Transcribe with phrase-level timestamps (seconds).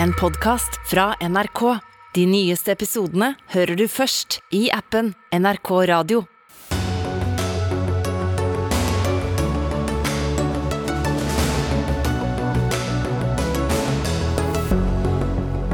[0.00, 1.78] en podkast fra NRK.
[2.14, 6.24] De nyeste episodene hører du først i appen NRK Radio.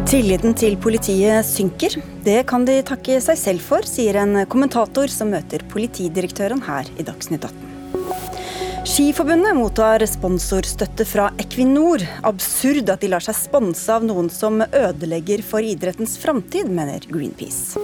[0.08, 1.98] Tilliten til politiet synker.
[2.24, 7.04] Det kan de takke seg selv for, sier en kommentator som møter politidirektøren her i
[7.04, 7.67] Dagsnytt 18.
[8.88, 12.00] Skiforbundet mottar sponsorstøtte fra Equinor.
[12.24, 17.76] Absurd at de lar seg sponse av noen som ødelegger for idrettens framtid, mener Greenpeace.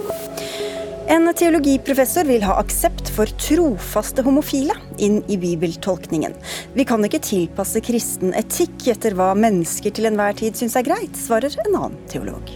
[1.13, 6.33] En teologiprofessor vil ha aksept for trofaste homofile inn i bibeltolkningen.
[6.73, 11.13] Vi kan ikke tilpasse kristen etikk etter hva mennesker til enhver tid syns er greit,
[11.21, 12.49] svarer en annen teolog.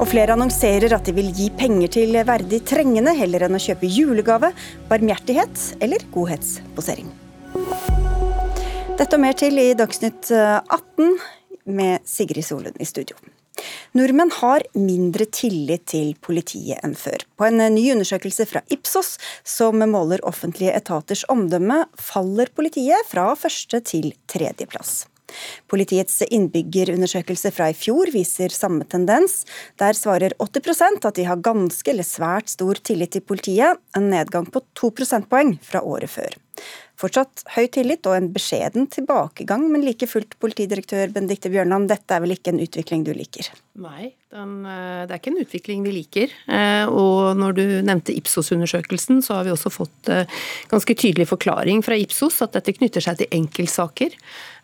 [0.00, 3.92] Og flere annonserer at de vil gi penger til verdig trengende heller enn å kjøpe
[3.92, 4.54] julegave,
[4.88, 7.27] barmhjertighet eller godhetsposering.
[8.98, 11.12] Dette og mer til i Dagsnytt 18
[11.70, 13.14] med Sigrid Solund i studio.
[13.94, 17.22] Nordmenn har mindre tillit til politiet enn før.
[17.38, 19.12] På en ny undersøkelse fra Ipsos,
[19.46, 25.04] som måler offentlige etaters omdømme, faller politiet fra første til tredjeplass.
[25.70, 29.44] Politiets innbyggerundersøkelse fra i fjor viser samme tendens.
[29.78, 34.50] Der svarer 80% at de har ganske eller svært stor tillit til politiet, en nedgang
[34.50, 36.34] på to prosentpoeng fra året før.
[36.98, 42.24] Fortsatt høy tillit og en beskjeden tilbakegang, men like fullt, politidirektør Benedicte Bjørnland, dette er
[42.24, 43.52] vel ikke en utvikling du liker?
[43.78, 46.32] Nei, den, eh, det er ikke en utvikling vi liker.
[46.50, 50.26] Eh, og når du nevnte Ipsos-undersøkelsen, så har vi også fått eh,
[50.72, 54.18] ganske tydelig forklaring fra Ipsos at dette knytter seg til enkeltsaker.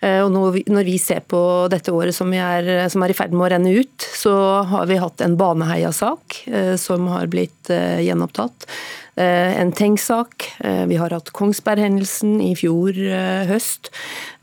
[0.05, 1.39] Og når vi ser på
[1.73, 4.35] dette året som, er, som er i ferd med å renne ut, så
[4.69, 6.43] har vi hatt en Baneheia-sak
[6.83, 7.71] som har blitt
[8.05, 8.69] gjenopptatt.
[9.17, 10.53] Eh, en Tengs-sak.
[10.59, 13.93] Eh, vi har hatt Kongsberg-hendelsen i fjor eh, høst.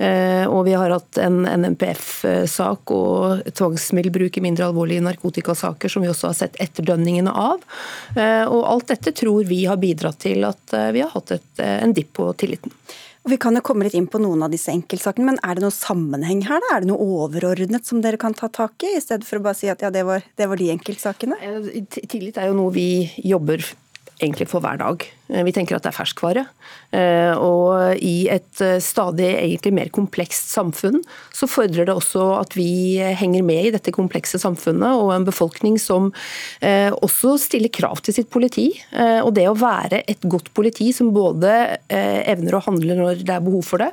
[0.02, 6.32] Og vi har hatt en NMPF-sak og tvangsmiddelbruk i mindre alvorlige narkotikasaker som vi også
[6.32, 7.62] har sett etterdønningene av.
[8.50, 12.16] Og alt dette tror vi har bidratt til at vi har hatt et, en dipp
[12.18, 12.74] på tilliten.
[13.22, 15.68] Og Vi kan jo komme litt inn på noen av disse enkeltsakene, men er det
[15.68, 16.58] noe sammenheng her?
[16.58, 16.74] da?
[16.74, 19.60] Er det noe overordnet som dere kan ta tak i, i stedet for å bare
[19.62, 21.38] si at ja, det var, det var de enkeltsakene?
[22.10, 23.62] Tillit er jo noe vi jobber
[24.22, 24.98] egentlig for hver dag.
[25.32, 26.46] Eh, vi tenker at det er ferskvare.
[26.92, 31.00] Eh, og i et eh, stadig egentlig mer komplekst samfunn,
[31.36, 35.78] så fordrer det også at vi henger med i dette komplekse samfunnet, og en befolkning
[35.82, 36.12] som
[36.62, 38.68] også stiller krav til sitt politi.
[39.24, 41.52] Og det å være et godt politi som både
[41.90, 43.90] evner å handle når det er behov for det,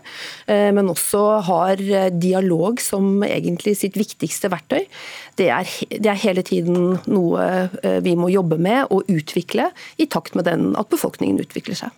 [0.74, 1.82] men også har
[2.14, 4.86] dialog som egentlig sitt viktigste verktøy,
[5.40, 7.48] det er, det er hele tiden noe
[8.04, 11.90] vi må jobbe med og utvikle i takt med den at befolkningen utviklingen utvikler seg.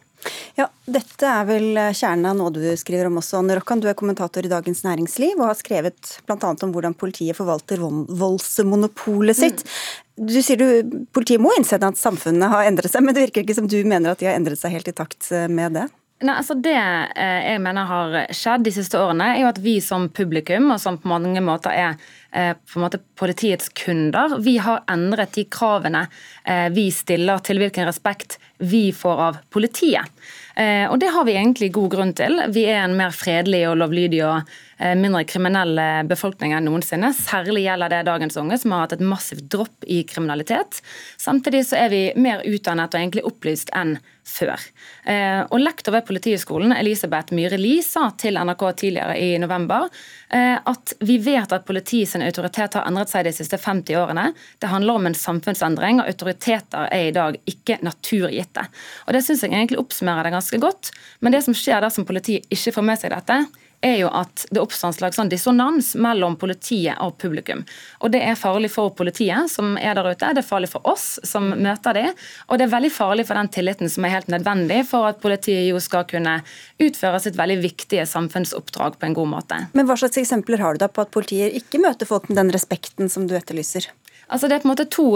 [0.58, 3.38] Ja, Dette er vel kjernen av noe du skriver om også.
[3.38, 6.36] Anne Rokkan, du er kommentator i Dagens Næringsliv og har skrevet bl.a.
[6.36, 9.64] om hvordan politiet forvalter voldsmonopolet sitt.
[9.64, 10.26] Mm.
[10.28, 13.56] Du sier du politiet må innse at samfunnet har endret seg, men det virker ikke
[13.56, 15.86] som du mener at de har endret seg helt i takt med det?
[16.20, 19.78] Nei, altså Det eh, jeg mener har skjedd de siste årene, er jo at vi
[19.80, 21.94] som publikum, og som på mange måter er
[22.36, 26.04] eh, på måte politiets kunder, vi har endret de kravene
[26.44, 30.12] eh, vi stiller til hvilken respekt vi får av politiet.
[30.60, 32.36] Eh, og det har vi egentlig god grunn til.
[32.52, 34.58] Vi er en mer fredelig og lovlydig og
[34.96, 37.12] mindre kriminelle befolkning enn noensinne.
[37.16, 40.80] Særlig gjelder det dagens unge, som har hatt et massivt dropp i kriminalitet.
[41.20, 44.62] Samtidig så er vi mer utdannet og egentlig opplyst enn før.
[45.04, 49.88] Eh, og Lektor ved Politihøgskolen Elisabeth Myhre Lie sa til NRK tidligere i november
[50.30, 54.28] at vi vet at politiets autoritet har endret seg de siste 50 årene.
[54.62, 58.66] Det handler om en samfunnsendring, og autoriteter er i dag ikke naturgitte.
[59.10, 60.92] Det syns jeg egentlig oppsummerer det ganske godt.
[61.20, 63.40] Men det som skjer dersom politiet ikke får med seg dette,
[63.80, 67.62] er jo at det oppstår en slags sånn dissonans mellom politiet og publikum.
[68.00, 71.18] Og Det er farlig for politiet som er der ute, det er farlig for oss
[71.24, 72.10] som møter dem,
[72.48, 75.68] og det er veldig farlig for den tilliten som er helt nødvendig for at politiet
[75.68, 76.40] jo skal kunne
[76.80, 79.62] utføre sitt veldig viktige samfunnsoppdrag på en god måte.
[79.72, 82.52] Men Hva slags eksempler har du da på at politiet ikke møter folk med den
[82.54, 83.88] respekten som du etterlyser?
[84.30, 85.06] Altså Det er på en måte to,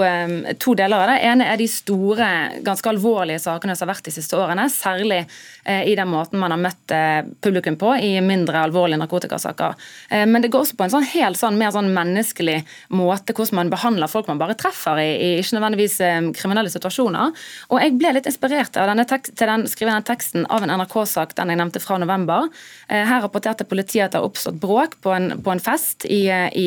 [0.59, 1.19] to, deler av det.
[1.23, 2.29] ene er de store,
[2.67, 4.67] ganske alvorlige sakene som har vært de siste årene.
[4.73, 9.77] Særlig eh, i den måten man har møtt eh, publikum på i mindre alvorlige narkotikasaker.
[10.11, 12.57] Eh, men det går også på en sånn helt sånn, mer sånn menneskelig
[12.95, 15.97] måte hvordan man behandler folk man bare treffer i, i ikke nødvendigvis
[16.41, 17.47] kriminelle situasjoner.
[17.71, 20.75] Og Jeg ble litt inspirert av denne tekst, til den, skrive den teksten av en
[20.75, 22.51] NRK-sak den jeg nevnte fra november.
[22.91, 26.67] Her rapporterte politiet at det har oppstått bråk på en, på en fest i, i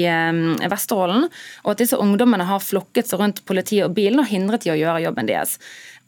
[0.70, 1.28] Vesterålen,
[1.66, 4.72] og at disse ungdommene ungdommene har flokket seg rundt politiet og bilen og hindret de
[4.72, 5.57] å gjøre jobben deres.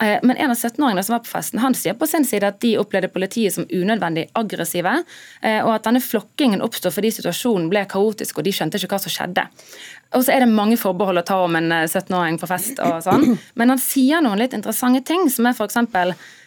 [0.01, 2.61] Eh, men en av 17-åringene som var på festen, han sier på sin side at
[2.61, 5.03] de opplevde politiet som unødvendig aggressive,
[5.41, 9.01] eh, og at denne flokkingen oppstod fordi situasjonen ble kaotisk og de skjønte ikke hva
[9.01, 9.47] som skjedde.
[10.15, 13.35] Og så er det mange forbehold å ta om en 17-åring på fest og sånn,
[13.59, 15.77] men han sier noen litt interessante ting, som er f.eks.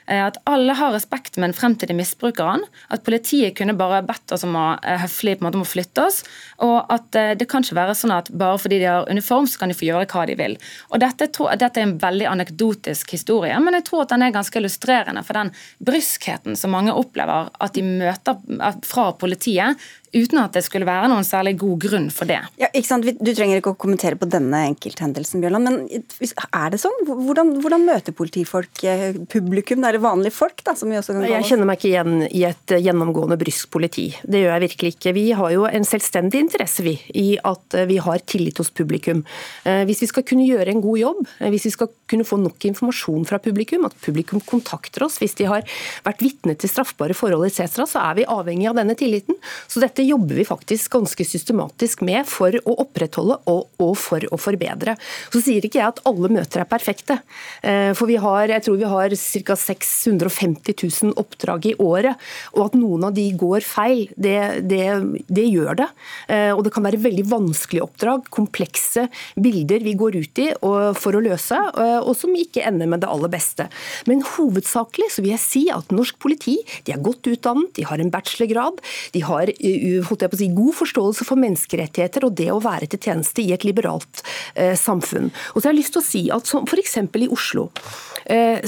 [0.06, 2.64] Eh, at alle har respekt med den fremtidige misbruker han.
[2.93, 5.69] At politiet kunne bare bedt oss om å eh, høflig på en måte om å
[5.69, 6.22] flytte oss.
[6.64, 9.62] Og at eh, det kan ikke være sånn at bare fordi de har uniform, så
[9.62, 10.58] kan de få gjøre hva de vil.
[10.90, 11.28] Og Dette,
[11.58, 15.38] dette er en veldig anekdotisk historie, men jeg tror at den er ganske illustrerende for
[15.38, 15.50] den
[15.82, 18.38] bryskheten som mange opplever at de møter
[18.87, 19.81] fra politiet
[20.17, 22.41] uten at det skulle være noen særlig god grunn for det.
[22.61, 23.09] Ja, ikke sant?
[23.20, 26.03] Du trenger ikke å kommentere på denne enkelthendelsen, Bjørland, men
[26.49, 26.99] er det sånn?
[27.09, 28.85] Hvordan, hvordan møter politifolk
[29.32, 29.53] publikum?
[29.53, 29.85] publikum?
[29.85, 30.62] Er det vanlige folk?
[30.64, 33.70] da, som vi også kan Jeg kjenner meg ikke igjen i et eh, gjennomgående brysk
[33.73, 34.09] politi.
[34.23, 35.14] Det gjør jeg virkelig ikke.
[35.17, 39.25] Vi har jo en selvstendig interesse vi, i at eh, vi har tillit hos publikum.
[39.62, 41.20] Hvis vi skal kunne gjøre en god jobb,
[41.53, 45.47] hvis vi skal kunne få nok informasjon fra publikum, at publikum kontakter oss hvis de
[45.49, 45.64] har
[46.06, 49.38] vært vitne til straffbare forhold etc., så er vi avhengig av denne tilliten.
[49.70, 54.25] Så dette dette jobber vi faktisk ganske systematisk med for å opprettholde og, og, for
[54.32, 54.96] å forbedre.
[55.31, 57.20] Så sier ikke jeg at alle møter er perfekte.
[57.62, 59.56] Eh, for vi har, jeg tror vi har ca.
[59.56, 62.19] 650 000 oppdrag i året.
[62.56, 64.87] Og at noen av de går feil, det, det,
[65.28, 65.88] det gjør det.
[66.28, 69.06] Eh, og det kan være veldig vanskelige oppdrag, komplekse
[69.38, 70.49] bilder vi går ut i
[70.99, 73.69] for å løse, eh, og som ikke ender med det aller beste.
[74.10, 78.02] Men hovedsakelig så vil jeg si at norsk politi de er godt utdannet, de har
[78.02, 78.82] en bachelorgrad,
[79.14, 79.52] de har
[80.06, 83.44] holdt jeg på å si, god forståelse for menneskerettigheter og det å være til tjeneste
[83.44, 84.25] i et liberalt
[84.55, 85.31] eh, samfunn.
[85.53, 86.99] Og så har jeg lyst til å si at F.eks.
[87.03, 87.69] i Oslo,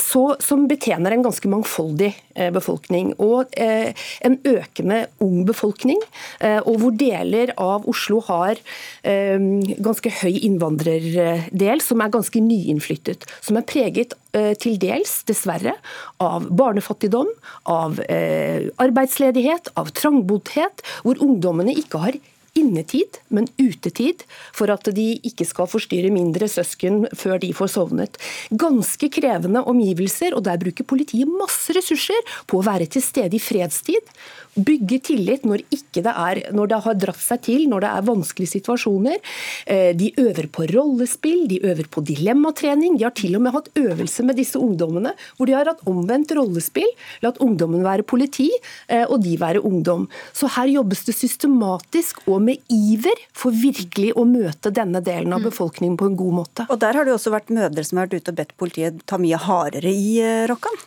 [0.00, 3.92] så, som betjener en ganske mangfoldig eh, befolkning, og eh,
[4.26, 6.00] en økende ung befolkning,
[6.40, 8.58] eh, og hvor deler av Oslo har
[9.02, 9.38] eh,
[9.84, 14.18] ganske høy innvandrerdel, som er ganske nyinnflyttet, som er preget
[14.58, 15.76] til dels, dessverre,
[16.18, 17.28] av barnefattigdom,
[17.70, 18.00] av
[18.82, 22.18] arbeidsledighet, av trangboddhet, hvor ungdommene ikke har
[22.58, 24.24] innetid, men utetid,
[24.54, 28.18] for at de ikke skal forstyrre mindre søsken før de får sovnet.
[28.50, 33.42] Ganske krevende omgivelser, og der bruker politiet masse ressurser på å være til stede i
[33.42, 34.14] fredstid
[34.54, 38.54] bygge tillit når, det, er, når det har dratt seg til, når det er vanskelige
[38.54, 39.18] situasjoner.
[39.66, 42.98] Eh, de øver på rollespill, de øver på dilemmatrening.
[42.98, 46.34] De har til og med hatt øvelse med disse ungdommene hvor de har hatt omvendt
[46.36, 46.90] rollespill.
[47.24, 48.50] Latt ungdommen være politi,
[48.88, 50.08] eh, og de være ungdom.
[50.32, 55.42] Så her jobbes det systematisk og med iver for virkelig å møte denne delen av
[55.42, 55.48] mm.
[55.50, 56.68] befolkningen på en god måte.
[56.70, 59.20] Og der har det også vært mødre som har vært ute og bedt politiet ta
[59.20, 60.78] mye hardere i eh, Rokkan?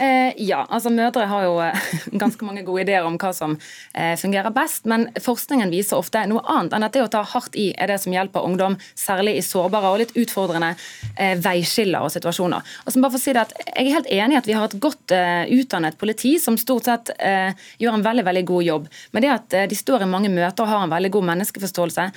[0.00, 1.88] Eh, ja, altså mødre har jo eh,
[2.22, 3.58] ganske mange gode ideer om hva som
[3.92, 7.58] eh, fungerer best, men forskningen viser ofte noe annet enn at det å ta hardt
[7.60, 10.72] i er det som hjelper ungdom, særlig i sårbare og litt utfordrende
[11.18, 12.72] eh, veiskiller og situasjoner.
[12.86, 14.56] Og så bare for å si det at Jeg er helt enig i at vi
[14.56, 18.68] har et godt eh, utdannet politi som stort sett eh, gjør en veldig veldig god
[18.70, 18.90] jobb.
[19.12, 22.10] Men det at de står i mange møter og har en veldig god menneskeforståelse,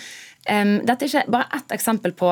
[0.43, 2.31] dette er ikke bare ett eksempel på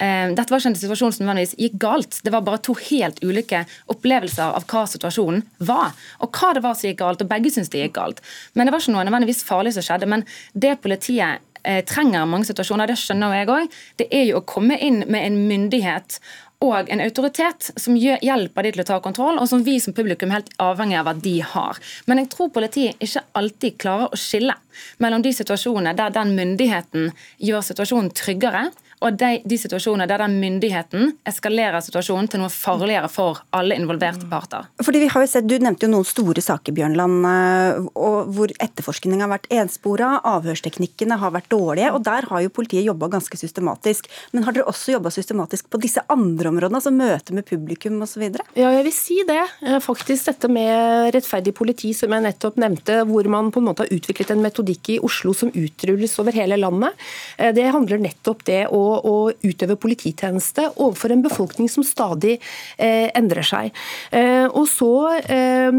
[0.00, 2.20] dette var ikke en situasjon som nødvendigvis gikk galt.
[2.24, 5.92] Det var bare to helt ulike opplevelser av hva situasjonen var.
[6.24, 8.24] Og hva det var som gikk galt, og begge syntes det gikk galt.
[8.54, 10.08] Men det var ikke noe nødvendigvis farlig som skjedde.
[10.08, 10.24] Men
[10.56, 14.46] det politiet eh, trenger i mange situasjoner, det skjønner jeg òg, det er jo å
[14.48, 16.20] komme inn med en myndighet
[16.60, 20.32] og en autoritet som hjelper de til å ta kontroll, og som vi som publikum
[20.34, 21.80] helt avhengig av at de har.
[22.04, 24.56] Men jeg tror politiet ikke alltid klarer å skille
[25.00, 28.66] mellom de situasjonene der den myndigheten gjør situasjonen tryggere,
[29.00, 34.28] og de, de situasjonene der den myndigheten eskalerer situasjonen til noe farligere for alle involverte
[34.28, 34.68] parter.
[34.84, 39.24] Fordi vi har jo sett, Du nevnte jo noen store saker Bjørnland, eh, hvor etterforskningen
[39.24, 41.92] har vært enspora, avhørsteknikkene har vært dårlige.
[41.94, 44.10] og Der har jo politiet jobba ganske systematisk.
[44.32, 48.28] Men har dere også jobba systematisk på disse andre områdene, altså møte med publikum osv.?
[48.54, 49.40] Ja, jeg vil si det.
[49.64, 53.86] Eh, faktisk dette med rettferdig politi, som jeg nettopp nevnte, hvor man på en måte
[53.86, 56.92] har utviklet en metodikk i Oslo som utrulles over hele landet.
[57.38, 62.36] Eh, det handler nettopp det å å, utøve polititjeneste overfor en befolkning som stadig
[62.76, 63.70] eh, endrer seg.
[64.12, 65.70] Eh, og så eh,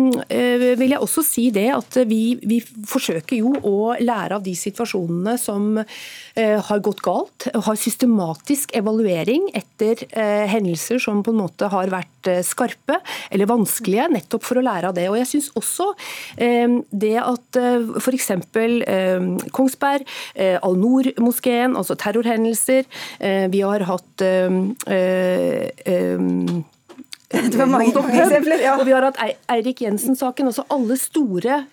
[0.79, 5.35] vil jeg også si det at vi, vi, forsøker jo å lære av de situasjonene
[5.39, 5.77] som
[6.35, 7.40] har gått galt.
[7.51, 12.99] Har systematisk evaluering etter eh, hendelser som på en måte har vært skarpe
[13.33, 15.07] eller vanskelige, nettopp for å lære av det.
[15.09, 15.87] Og jeg synes også
[16.37, 18.29] det at eh, f.eks.
[19.55, 20.05] Kongsberg,
[20.61, 22.85] Al-Noor-moskeen, altså terrorhendelser,
[23.19, 24.45] Eh, vi har hatt eh,
[25.85, 26.19] eh,
[27.31, 28.59] det var mange eksempler.
[28.59, 28.75] Ja.
[28.79, 29.19] Og vi har hatt
[29.51, 30.49] Eirik Jensen-saken.
[30.51, 31.63] altså Alle store,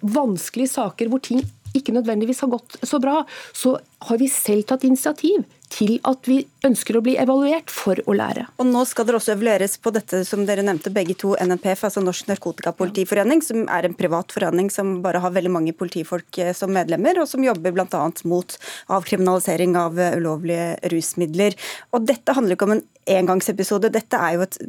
[0.00, 1.40] vanskelige saker hvor ting
[1.76, 3.22] ikke nødvendigvis har gått så bra,
[3.56, 3.78] så
[4.08, 8.44] har vi selv tatt initiativ til at vi ønsker å bli evaluert for å lære.
[8.60, 12.02] Og Nå skal dere også evalueres på dette som dere nevnte begge to, NNPF, altså
[12.04, 16.72] Norsk Narkotikapolitiforening, som er en privat forening som bare har veldig mange politifolk eh, som
[16.74, 18.04] medlemmer, og som jobber bl.a.
[18.28, 18.56] mot
[18.92, 21.56] avkriminalisering av eh, ulovlige rusmidler.
[21.96, 24.60] Og Dette handler ikke om en engangsepisode, dette er jo et,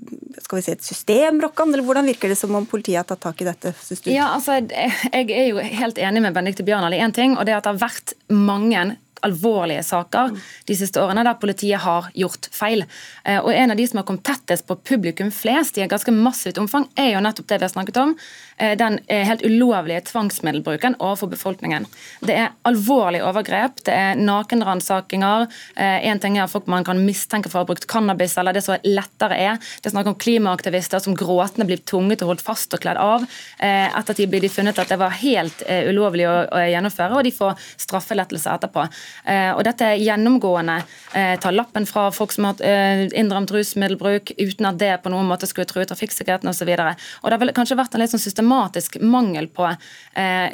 [0.41, 3.21] skal vi si, et system, Rokkan, eller hvordan virker det som om politiet har tatt
[3.27, 3.75] tak i dette?
[3.83, 4.09] Synes du?
[4.13, 7.53] Ja, altså, Jeg er jo helt enig med Benedicte Bjørnal i én ting, og det
[7.53, 10.33] er at det har vært mange alvorlige saker
[10.67, 12.85] de siste årene der politiet har gjort feil.
[13.23, 16.11] Eh, og En av de som har kommet tettest på publikum flest i et ganske
[16.11, 18.15] massivt omfang, er jo nettopp det vi har snakket om.
[18.57, 21.87] Eh, den eh, helt ulovlige tvangsmiddelbruken overfor befolkningen.
[22.21, 25.47] Det er alvorlige overgrep, det er nakenransakinger.
[25.75, 28.77] En ting er folk man kan mistenke for å ha brukt cannabis, eller det som
[28.85, 29.59] lettere er.
[29.81, 33.25] Det er snakk om klimaaktivister som gråtende blir tvunget og holdt fast og kledd av.
[33.59, 38.53] Ettertid blir de funnet at det var helt ulovlig å gjennomføre, og de får straffelettelse
[38.53, 38.85] etterpå.
[39.23, 40.77] Eh, og dette er gjennomgående.
[41.15, 43.05] Eh, ta lappen fra folk som har eh,
[43.53, 46.67] rusmiddelbruk uten at det på noen måte skulle true trafikksikkerheten osv.
[46.67, 49.69] Det har kanskje vært en litt sånn systematisk mangel på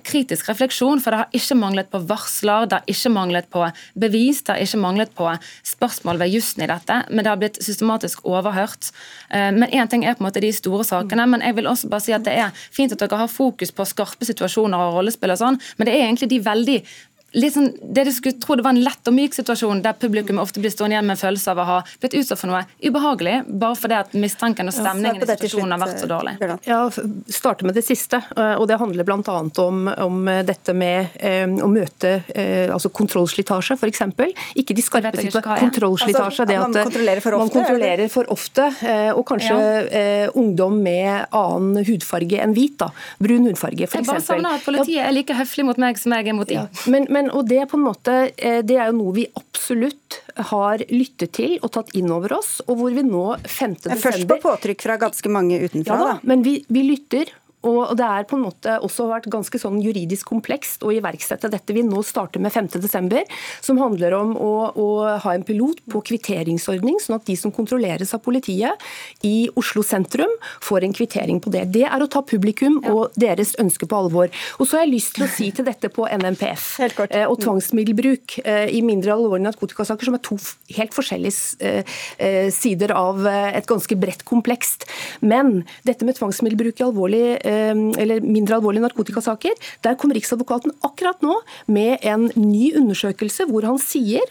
[0.05, 3.65] kritisk refleksjon, for det har ikke manglet på varsler, det har ikke manglet på
[3.99, 5.27] bevis, det har ikke manglet på
[5.67, 8.91] spørsmål ved jussen i dette, men det har blitt systematisk overhørt.
[9.31, 12.05] Men én ting er på en måte de store sakene, men jeg vil også bare
[12.05, 15.41] si at det er fint at dere har fokus på skarpe situasjoner og rollespill og
[15.41, 16.79] sånn, men det er egentlig de veldig
[17.33, 20.61] liksom, det du skulle tro det var en lett og myk situasjon, der publikum ofte
[20.63, 23.77] blir stående igjen med en følelse av å ha blitt utsatt for noe ubehagelig, bare
[23.79, 26.35] fordi at mistanken og stemningen i situasjonen har vært så dårlig.
[26.67, 26.81] Ja,
[27.33, 28.21] starte med det siste.
[28.35, 29.37] Eh, og Det handler bl.a.
[29.59, 34.03] Om, om dette med eh, å møte eh, altså kontrollslitasje, f.eks.
[34.59, 35.69] Ikke de skarpe situasjonene.
[35.69, 36.45] Kontrollslitasje.
[36.45, 37.43] Altså, man kontrollerer for ofte?
[37.43, 39.67] Man kontrollerer for ofte, eh, og kanskje ja.
[39.99, 42.77] Eh, ungdom med annen hudfarge enn hvit.
[42.79, 43.99] da, Brun hudfarge, f.eks.
[43.99, 46.61] Jeg bare savner at politiet er like høflig mot meg som jeg er mot dem.
[46.63, 46.85] Ja.
[46.91, 50.21] Men, men men, og det, på en måte, eh, det er jo noe vi absolutt
[50.51, 53.75] har lyttet til og tatt inn over oss, og hvor vi nå 5.
[53.83, 56.17] desember Først på påtrykk fra ganske mange utenfra, ja, da.
[56.29, 57.33] Men vi, vi lytter,
[57.67, 61.75] og det er på en måte også vært ganske sånn juridisk komplekst å iverksette dette
[61.75, 63.25] vi nå starter med 5.12.,
[63.65, 64.87] som handler om å, å,
[65.19, 68.79] ha en pilot på kvitteringsordning, sånn at de som kontrolleres av politiet
[69.27, 70.31] i Oslo sentrum,
[70.63, 71.65] får en kvittering på det.
[71.75, 74.31] Det er å ta publikum og deres ønske på alvor.
[74.59, 78.39] Og så har jeg lyst til å si til dette på NMPF eh, og tvangsmiddelbruk
[78.45, 80.39] eh, i mindre alvorlige narkotikasaker, som er to
[80.77, 81.73] helt forskjellige
[82.23, 84.87] eh, sider av et ganske bredt komplekst.
[85.19, 89.55] Men dette med tvangsmiddelbruk i alvorlig eller mindre alvorlige narkotikasaker.
[89.83, 94.25] Der kom Riksadvokaten akkurat nå med en ny undersøkelse hvor han sier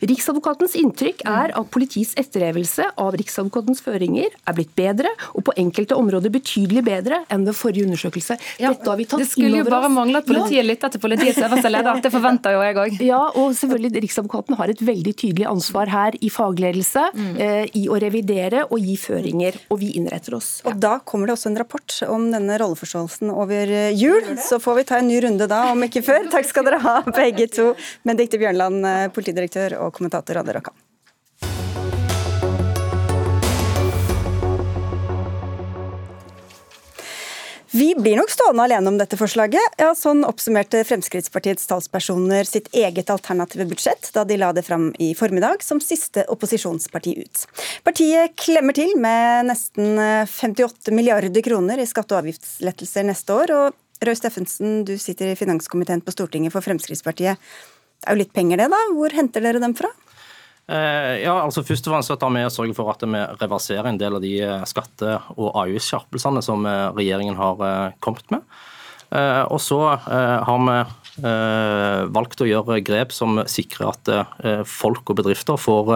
[0.00, 5.98] Riksadvokatens inntrykk er at politiets etterlevelse av Riksadvokatens føringer er blitt bedre, og på enkelte
[5.98, 8.36] områder betydelig bedre enn ved forrige undersøkelse.
[8.62, 10.66] Ja, Dette har vi tatt Det skulle jo bare mangle at politiet ja.
[10.66, 12.00] lytter til politiets øverste leder.
[12.04, 12.98] Det forventer jo jeg òg.
[13.04, 17.32] Ja, og selvfølgelig Riksadvokaten har et veldig tydelig ansvar her i fagledelse, mm.
[17.44, 20.50] eh, i å revidere og gi føringer, og vi innretter oss.
[20.68, 24.80] Og Da kommer det også en rapport om denne rolleforståelsen over eh, jul, så får
[24.80, 26.28] vi ta en ny runde da, om ikke før.
[26.32, 27.70] Takk skal dere ha, begge to.
[28.06, 30.74] Benedicte Bjørnland, eh, politidirektør redaktør og kommentator Anne Rokkan.
[37.72, 39.76] Vi blir nok stående alene om dette forslaget.
[39.78, 45.12] Ja, sånn oppsummerte Fremskrittspartiets talspersoner sitt eget alternative budsjett da de la det fram i
[45.14, 47.44] formiddag som siste opposisjonsparti ut.
[47.86, 49.94] Partiet klemmer til med nesten
[50.26, 53.54] 58 milliarder kroner i skatte- og avgiftslettelser neste år.
[53.54, 57.38] og Røe Steffensen, du sitter i finanskomiteen på Stortinget for Fremskrittspartiet.
[58.00, 58.78] Det er jo litt penger det, da.
[58.96, 59.90] Hvor henter dere dem fra?
[60.70, 63.98] Eh, ja, altså Først og fremst tar vi og sørger for at vi reverserer en
[64.00, 68.46] del av de eh, skatte- og avgiftsskjerpelsene som eh, regjeringen har kommet med.
[69.10, 70.78] Og så har vi
[72.14, 74.10] valgt å gjøre grep som sikrer at
[74.70, 75.90] folk og bedrifter får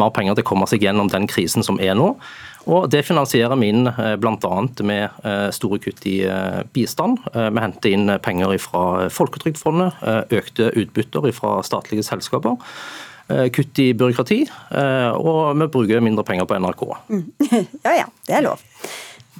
[0.00, 2.10] mer penger til å komme seg gjennom den krisen som er nå.
[2.68, 3.88] Og Det finansierer vi inn
[4.20, 4.52] bl.a.
[4.84, 6.18] med store kutt i
[6.74, 7.22] bistand.
[7.32, 8.84] Vi henter inn penger fra
[9.14, 10.02] Folketrygdfondet,
[10.36, 12.58] økte utbytter fra statlige selskaper.
[13.28, 14.42] Kutt i byråkrati,
[15.20, 16.84] og vi bruker mindre penger på NRK.
[17.08, 17.24] Mm.
[17.86, 18.67] Ja ja, det er lov.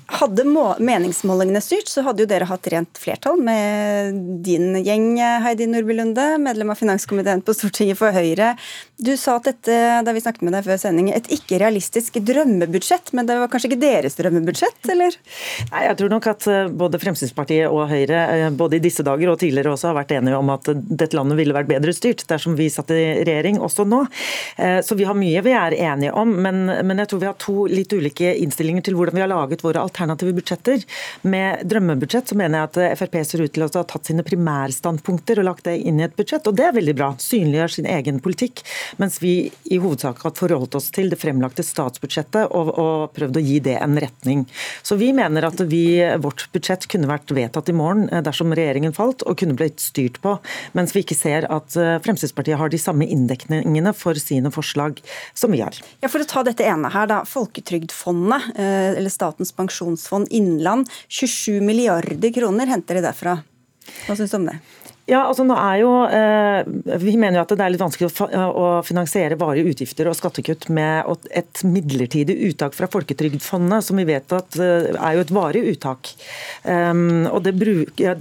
[0.08, 0.44] Hadde
[0.80, 6.24] meningsmålingene styrt, så hadde jo dere hatt rent flertall med din gjeng, Heidi Nordby Lunde,
[6.40, 8.54] medlem av finanskomiteen på Stortinget for Høyre.
[8.96, 9.74] Du sa at dette,
[10.06, 13.68] da vi snakket med deg før sending, et ikke realistisk drømmebudsjett, men det var kanskje
[13.68, 15.18] ikke deres drømmebudsjett, eller?
[15.74, 19.34] Nei, jeg tror nok at eh, både Fremskrittspartiet og Høyre, eh, både i disse dager
[19.34, 22.56] og tidligere også, har vært enige om at dette landet ville vært bedre styrt dersom
[22.56, 24.00] vi satt i regjering, også nå.
[24.56, 27.38] Eh, så vi har mye vi er enige om, men, men jeg tror vi har
[27.44, 30.84] to litt ulike innstillinger til hvordan vi har laget våre alternativer alternative budsjetter.
[31.22, 35.40] Med drømmebudsjett så mener jeg at Frp ser ut til å ha tatt sine primærstandpunkter
[35.40, 37.10] og lagt det inn i et budsjett, og det er veldig bra.
[37.18, 38.62] Synliggjør sin egen politikk.
[39.02, 43.44] Mens vi i hovedsak har forholdt oss til det fremlagte statsbudsjettet og, og prøvd å
[43.44, 44.44] gi det en retning.
[44.86, 48.94] Så vi mener at vi, vårt budsjett kunne vært vedtatt i morgen eh, dersom regjeringen
[48.96, 50.36] falt, og kunne blitt styrt på.
[50.78, 55.02] Mens vi ikke ser at eh, Fremskrittspartiet har de samme inndekningene for sine forslag
[55.36, 55.76] som vi har.
[56.02, 57.22] Ja, For å ta dette ene her, da.
[57.28, 59.52] Folketrygdfondet, eh, eller Statens
[59.88, 60.88] pensjonsfond Innland.
[61.08, 63.42] 27 milliarder kroner henter de derfra.
[64.06, 64.58] Hva syns du om det?
[65.08, 68.82] Ja, altså nå er jo, eh, Vi mener jo at det er litt vanskelig å,
[68.84, 74.58] finansiere varige utgifter og skattekutt med et midlertidig uttak fra Folketrygdfondet, som vi vet at
[74.60, 76.12] eh, er jo et varig uttak.
[76.64, 77.56] Um, og det,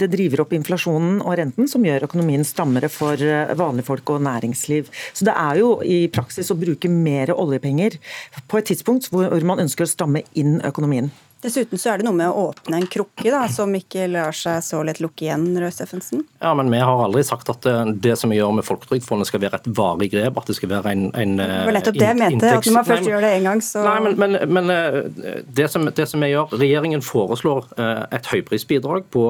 [0.08, 4.88] driver opp inflasjonen og renten, som gjør økonomien strammere for eh, vanlige folk og næringsliv.
[5.12, 8.00] Så det er jo i praksis å bruke mer oljepenger
[8.48, 11.12] på et tidspunkt hvor man ønsker å stramme inn økonomien.
[11.38, 14.58] Dessuten så er det noe med å åpne en krukke da, som ikke lar seg
[14.66, 16.24] så lett lukke igjen, Røe Steffensen?
[16.42, 19.44] Ja, men vi har aldri sagt at eh, det som vi gjør med Folketrygdfondet skal
[19.44, 20.40] være et varig grep.
[20.40, 22.88] At det skal være en, en Det var nettopp det jeg mente, at når man
[22.88, 24.98] først nei, gjør det én gang, så Nei, men, men, men eh,
[25.46, 29.28] det, som, det, som, vi gjør Regjeringen foreslår eh, et høyprisbidrag på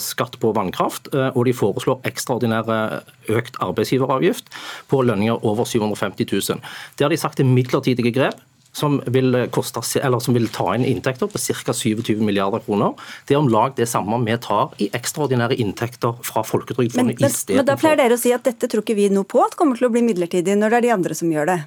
[0.00, 2.76] skatt på vannkraft, og de foreslår ekstraordinære
[3.36, 4.48] økt arbeidsgiveravgift
[4.90, 6.62] på lønninger over 750 000.
[6.96, 8.40] Det har de sagt er midlertidige grep
[8.72, 11.74] som vil, koste, som vil, ta inn inntekter på ca.
[11.74, 12.94] 27 milliarder kroner.
[13.26, 17.20] Det er om lag det samme vi tar i ekstraordinære inntekter fra Folketrygdfondet.
[17.20, 19.42] Men, men, men da pleier dere å si at dette tror ikke vi noe på
[19.44, 21.60] at kommer til å bli midlertidig, når det er de andre som gjør det?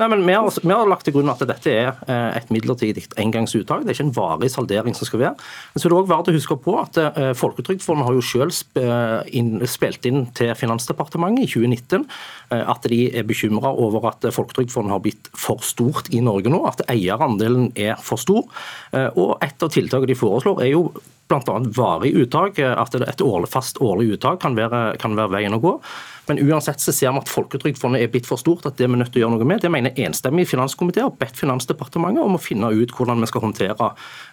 [0.00, 3.02] Nei, men vi har, vi har, lagt til grunn at dette er eh, et midlertidig
[3.20, 3.82] engangsuttak.
[3.84, 5.48] Det er ikke en varig saldering som skal være.
[5.74, 8.80] Men så er det også verdt å huske på at eh, Folketrygdfondet har jo selv
[8.80, 12.08] eh, spilt inn til Finansdepartementet i 2019
[12.50, 16.64] at de er bekymra over at Folketrygdfondet har blitt for stort i Norge nå.
[16.66, 18.48] At eierandelen er for stor.
[19.14, 20.88] Og et av tiltakene de foreslår er jo
[21.30, 21.58] bl.a.
[21.76, 22.58] varig uttak.
[22.60, 25.76] At et årlig, fast årlig uttak kan være, kan være veien å gå.
[26.30, 29.00] Men uansett så ser vi at Folketrygdfondet er blitt for stort, at det er vi
[29.00, 29.62] nødt til å gjøre noe med.
[29.64, 33.88] Det mener enstemmig finanskomité har bedt Finansdepartementet om å finne ut hvordan vi skal håndtere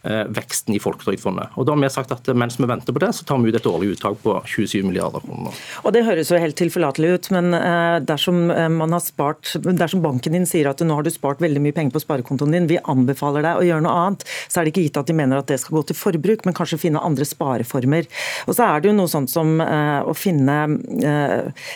[0.05, 1.55] eh, veksten i Folketrygdfondet.
[1.57, 3.57] Og da har vi sagt at mens vi venter på det, så tar vi ut
[3.57, 5.57] et årlig uttak på 27 milliarder kroner.
[5.81, 10.03] Og Det høres jo helt tilforlatelig ut, men eh, dersom, eh, man har spart, dersom
[10.05, 12.77] banken din sier at nå har du spart veldig mye penger på sparekontoen din, vi
[12.83, 15.49] anbefaler deg å gjøre noe annet, så er det ikke gitt at de mener at
[15.49, 18.07] det skal gå til forbruk, men kanskje finne andre spareformer.
[18.47, 20.57] Og så er det jo noe sånt som å finne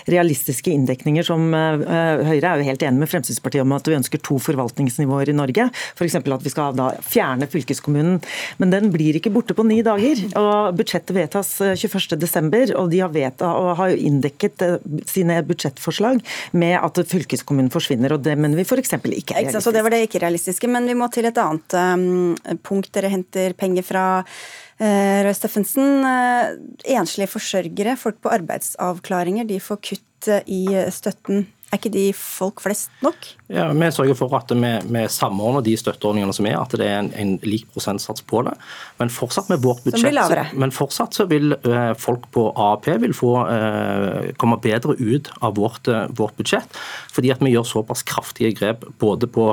[0.09, 4.21] realistiske inndekninger som eh, Høyre er jo helt enig med Fremskrittspartiet om at vi ønsker
[4.23, 5.67] to forvaltningsnivåer i Norge.
[5.95, 6.17] F.eks.
[6.21, 8.19] at vi skal da fjerne fylkeskommunen.
[8.61, 10.23] Men den blir ikke borte på ni dager.
[10.39, 12.25] og Budsjettet vedtas 21.12,
[12.61, 14.77] eh, og de har, vedtatt, og har jo inndekket eh,
[15.09, 16.21] sine budsjettforslag
[16.57, 18.15] med at fylkeskommunen forsvinner.
[18.15, 18.97] og Det mener vi f.eks.
[18.97, 19.67] ikke er realistisk.
[19.67, 20.71] Så det var det ikke realistiske.
[20.71, 22.91] Men vi må til et annet um, punkt.
[22.95, 26.55] Dere henter penger fra Eh, Røe Steffensen, eh,
[26.97, 31.45] enslige forsørgere, folk på arbeidsavklaringer, de får kutt eh, i støtten.
[31.71, 33.29] Er ikke de folk flest nok?
[33.47, 36.97] Ja, Vi sørger for at vi, vi samordner de støtteordningene som er, at det er
[36.99, 38.57] en, en lik prosentsats på det.
[38.99, 43.15] Men fortsatt med vårt budsjett, så, men fortsatt så vil eh, folk på AAP vil
[43.15, 46.75] få eh, komme bedre ut av vårt, eh, vårt, budsjett.
[47.15, 49.47] Fordi at vi gjør såpass kraftige grep både på,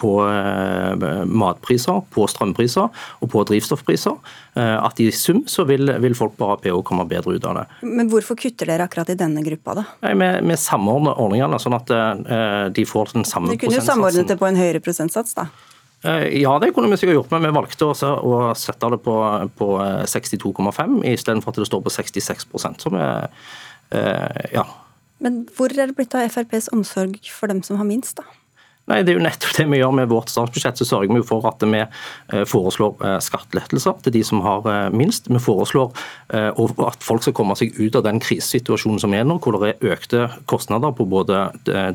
[0.00, 0.10] på
[1.28, 2.88] matpriser, på strømpriser
[3.20, 4.16] og på drivstoffpriser.
[4.54, 7.64] at i sum så vil, vil folk på AAP òg komme bedre ut av det.
[7.88, 9.86] Men hvorfor kutter dere akkurat i denne gruppa, da?
[10.04, 11.90] Nei, vi, vi samordner ordningene sånn at
[12.74, 13.58] de får den samme prosentsatsen.
[13.58, 15.48] Du kunne jo samordnet det på en høyere prosentsats, da?
[16.04, 19.14] Eh, ja, det kunne vi sikkert gjort, men vi valgte å sette det på,
[19.56, 19.68] på
[20.04, 23.30] 62,5 istedenfor at det står på 66% som er,
[23.96, 24.66] eh, ja.
[25.24, 28.26] Men hvor er det blitt av FrPs omsorg for dem som har minst, da?
[28.90, 30.76] Nei, Det er jo nettopp det vi gjør med vårt statsbudsjett.
[30.76, 34.66] Så sørger vi jo for at vi eh, foreslår eh, skattelettelser til de som har
[34.68, 35.30] eh, minst.
[35.32, 35.94] Vi foreslår
[36.34, 39.94] at folk skal komme seg ut av den krisesituasjonen som er nå, hvor det er
[39.94, 41.44] økte kostnader på både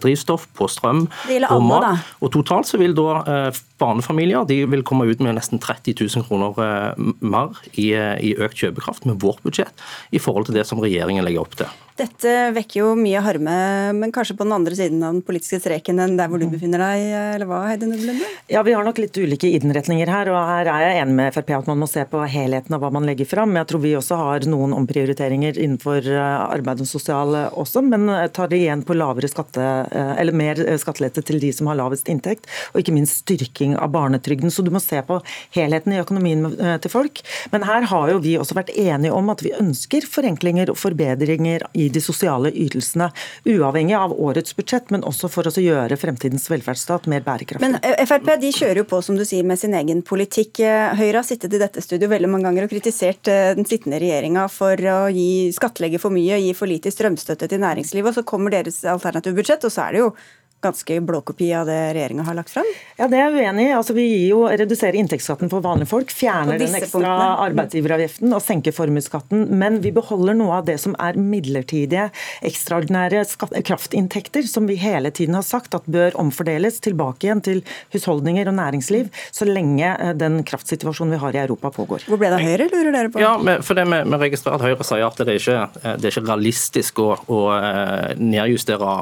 [0.02, 1.06] drivstoff, på strøm
[1.50, 2.06] og mat.
[2.24, 3.50] Og Totalt så vil da
[3.82, 9.10] barnefamilier de vil komme ut med nesten 30 000 kroner mer i, i økt kjøpekraft
[9.10, 11.89] med vårt budsjett i forhold til det som regjeringen legger opp til.
[12.00, 13.54] Dette vekker jo mye harme,
[13.98, 16.54] men kanskje på den andre siden av den politiske streken enn der hvor du mm.
[16.54, 18.24] befinner deg, eller hva, Heidi Nublendu?
[18.48, 21.52] Ja, vi har nok litt ulike innretninger her, og her er jeg enig med Frp
[21.58, 23.58] at man må se på helheten av hva man legger fram.
[23.60, 28.52] Jeg tror vi også har noen omprioriteringer innenfor eh, arbeid og sosial også, men tar
[28.52, 32.48] det igjen på lavere skatte, eh, eller mer skattelette til de som har lavest inntekt,
[32.72, 34.54] og ikke minst styrking av barnetrygden.
[34.54, 35.20] Så du må se på
[35.58, 37.24] helheten i økonomien eh, til folk.
[37.52, 41.68] Men her har jo vi også vært enige om at vi ønsker forenklinger og forbedringer
[41.76, 43.10] i de sosiale ytelsene.
[43.50, 47.66] Uavhengig av årets budsjett, men også for å gjøre fremtidens velferdsstat mer bærekraftig.
[47.66, 50.62] Men eh, Frp de kjører jo på som du sier, med sin egen politikk.
[50.66, 54.02] Eh, Høyre har sittet i dette studio veldig mange ganger og kritisert eh, den sittende
[54.02, 58.12] regjeringa for å gi, skattlegge for mye, gi for lite strømstøtte til næringslivet.
[58.12, 60.14] og Så kommer deres alternative budsjett, og så er det jo
[60.62, 62.68] ganske blåkopi av det regjeringa har lagt frem?
[62.98, 63.74] Ja, Det er jeg uenig i.
[63.74, 67.30] Altså, vi gir jo reduserer inntektsskatten for vanlige folk, fjerner den ekstra punktene.
[67.48, 69.48] arbeidsgiveravgiften og senker formuesskatten.
[69.50, 72.10] Men vi beholder noe av det som er midlertidige,
[72.44, 73.24] ekstraordinære
[73.64, 78.58] kraftinntekter, som vi hele tiden har sagt at bør omfordeles tilbake igjen til husholdninger og
[78.60, 82.06] næringsliv, så lenge eh, den kraftsituasjonen vi har i Europa pågår.
[82.10, 83.24] Hvor ble det Høyre, lurer dere på?
[83.24, 86.10] Ja, for det Vi, vi registrerer at Høyre sier at det er ikke eh, det
[86.10, 88.94] er ikke realistisk å, å eh, nedjustere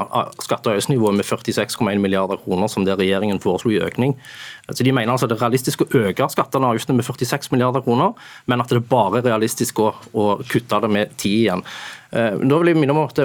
[0.43, 4.15] skatte- og avgiftsnivået med 40 36,1 milliarder kroner, som det regjeringen foreslo i økning.
[4.69, 7.86] Så De mener altså det er realistisk å øke skattene og avgiftene med 46 milliarder
[7.86, 11.63] kroner, men at det er bare realistisk å, å kutte det med 10 igjen.
[12.12, 13.20] Eh, da vil jeg minne om at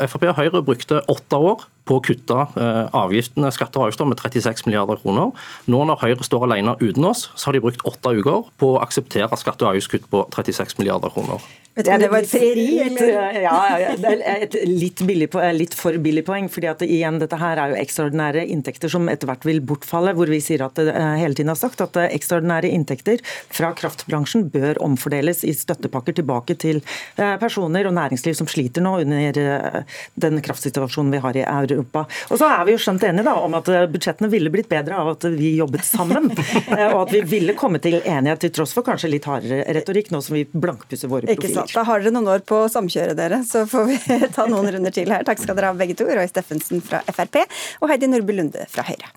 [0.00, 4.20] Frp og Høyre brukte åtte år på å kutte eh, avgiftene, skatter og avgifter med
[4.22, 5.32] 36 milliarder kroner.
[5.70, 8.78] Nå når Høyre står alene uten oss, så har de brukt åtte uker på å
[8.82, 11.42] akseptere skatte- og avgiftskutt på 36 milliarder kroner.
[11.72, 13.38] Ja, det var et frieri, eller?
[13.40, 13.52] Ja,
[13.96, 16.50] det er et litt, billig, litt, for billig poeng.
[16.52, 20.12] fordi at igjen, Dette her er jo ekstraordinære inntekter som etter hvert vil bortfalle.
[20.12, 24.50] Hvor vi sier at det eh, hele tiden har sagt at ekstraordinære inntekter fra kraftbransjen
[24.52, 26.82] bør omfordeles i støttepakker tilbake til
[27.16, 32.04] personer og næringsliv som sliter nå under den kraftsituasjonen vi har i Europa.
[32.30, 34.98] Og så er vi jo skjønt enige da, om at eh, budsjettene ville blitt bedre
[34.98, 36.30] av at vi jobbet sammen.
[36.72, 40.10] Eh, og at vi ville komme til enighet, til tross for kanskje litt hardere retorikk,
[40.14, 41.40] nå som vi blankpusser våre profiler.
[41.40, 41.74] Ikke sant.
[41.74, 44.94] Da har dere noen år på å samkjøre dere, så får vi ta noen runder
[44.94, 45.26] til her.
[45.26, 46.08] Takk skal dere ha begge to.
[46.08, 47.42] Roy Steffensen fra Frp
[47.82, 49.10] og Heidi Nordby Lunde fra Høyre.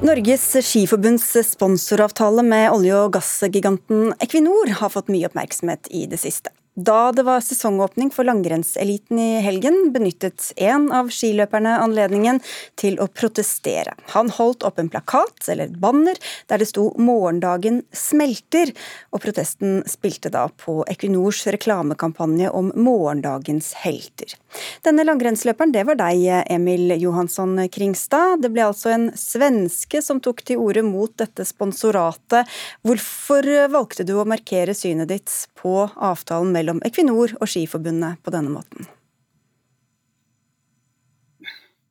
[0.00, 6.48] Norges Skiforbunds sponsoravtale med olje- og gassgiganten Equinor har fått mye oppmerksomhet i det siste.
[6.74, 12.38] Da det var sesongåpning for langrennseliten i helgen, benyttet en av skiløperne anledningen
[12.78, 13.96] til å protestere.
[14.14, 16.14] Han holdt opp en plakat, eller et banner,
[16.46, 18.70] der det sto 'Morgendagen smelter',
[19.10, 24.38] og protesten spilte da på Equinors reklamekampanje om morgendagens helter.
[24.86, 28.42] Denne langrennsløperen, det var deg, Emil Johansson Kringstad.
[28.42, 32.46] Det ble altså en svenske som tok til orde mot dette sponsoratet.
[32.86, 35.30] Hvorfor valgte du å markere synet ditt
[35.60, 38.86] på avtalen mellom mellom Equinor og Skiforbundet på denne måten.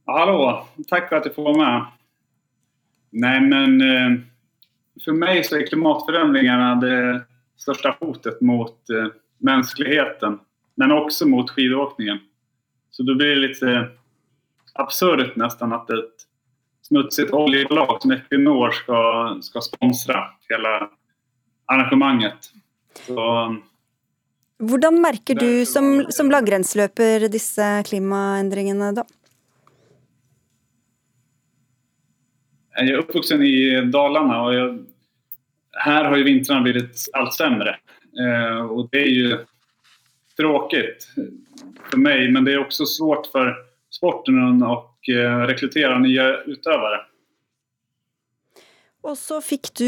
[0.10, 1.89] Hallo, takk for at jeg får med.
[3.20, 4.15] Nei, men eh,
[5.04, 7.00] for meg så er klimaforandringene det
[7.60, 9.12] største hotet mot eh,
[9.46, 10.39] menneskeligheten,
[10.80, 12.24] men også mot skiløpingen.
[12.89, 13.60] Så det blir litt
[14.80, 16.26] absurd nesten at et
[16.88, 20.72] smutsig oljebolag som Equinor skal, skal sponsre hele
[21.70, 22.50] arrangementet.
[23.06, 23.28] Så
[24.60, 29.06] hvordan merker du som, som langrennsløper disse klimaendringene, da?
[32.80, 33.56] Jeg er oppvokst i
[33.91, 34.67] Dalarna, og jeg,
[35.84, 37.76] her har jo vintrene blitt alt sämre.
[38.19, 39.39] Eh, og det er jo
[40.39, 40.86] tråkig
[41.89, 43.52] for meg, men det er også svårt for
[43.91, 44.76] sporten å
[45.12, 47.04] eh, rekruttere nye utøvere.
[49.08, 49.86] Og så fikk du,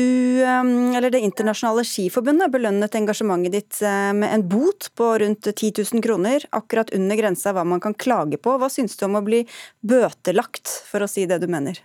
[0.47, 5.83] um, eller Det internasjonale skiforbundet, belønnet engasjementet ditt uh, med en bot på rundt 10
[5.91, 8.55] 000 kroner, akkurat under grensa hva man kan klage på.
[8.55, 9.43] Hva syns du om å bli
[9.83, 11.83] bøtelagt, for å si det du mener?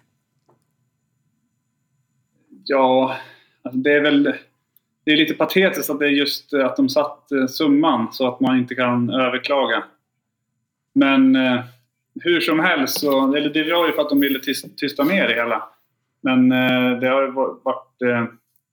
[2.71, 2.87] Ja,
[3.75, 8.09] det er vel det er litt patetisk at det er just at de satte summen,
[8.15, 9.85] så at man ikke kan overklage.
[10.99, 11.29] Men
[12.25, 15.37] hur som helst, så, eller det var jo for at de ville tysta ned det
[15.39, 15.61] hele.
[16.27, 18.27] Men eh, det har vært eh,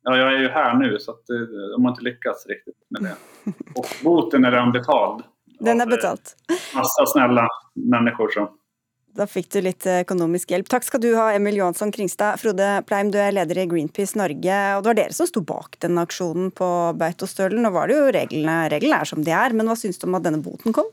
[0.04, 3.08] Ja, jeg er jo her nå, så at, eh, de har ikke lykkes riktig med
[3.08, 3.14] det.
[3.78, 5.24] Og boten er redan betalt.
[5.64, 6.36] Den er betalt.
[6.74, 8.52] Masse snille mennesker som
[9.14, 10.66] da fikk du litt økonomisk hjelp.
[10.74, 12.40] Takk skal du ha, Emil Johansson Kringstad.
[12.42, 14.56] Frode Pleim, du er leder i Greenpeace Norge.
[14.74, 17.62] og Det var dere som sto bak denne aksjonen på Beitostølen.
[17.62, 20.18] Nå var det jo reglene, reglene er som de er, men hva syns du om
[20.18, 20.90] at denne boten kom?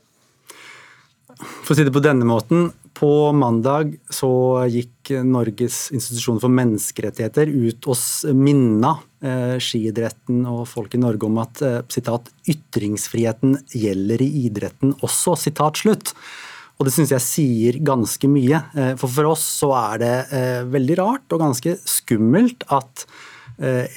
[1.65, 4.29] For å si det på denne måten, på mandag så
[4.71, 11.41] gikk Norges institusjon for menneskerettigheter ut og minna eh, skiidretten og folk i Norge om
[11.41, 15.35] at citat, ytringsfriheten gjelder i idretten også.
[15.39, 16.15] Citat slutt.
[16.81, 18.63] Og Det syns jeg sier ganske mye.
[18.73, 23.40] Eh, for for oss så er det eh, veldig rart og ganske skummelt at Eh,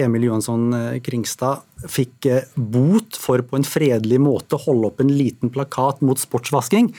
[0.00, 5.02] Emil Johansson eh, Kringstad fikk eh, bot for på en fredelig måte å holde opp
[5.04, 6.90] en liten plakat mot sportsvasking,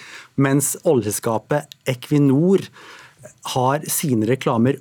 [0.41, 2.65] mens oljeselskapet Equinor
[3.55, 4.79] har sine reklamer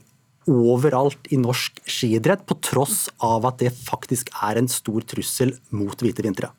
[0.50, 6.04] overalt i norsk skiidrett, på tross av at det faktisk er en stor trussel mot
[6.04, 6.50] hvite vintre.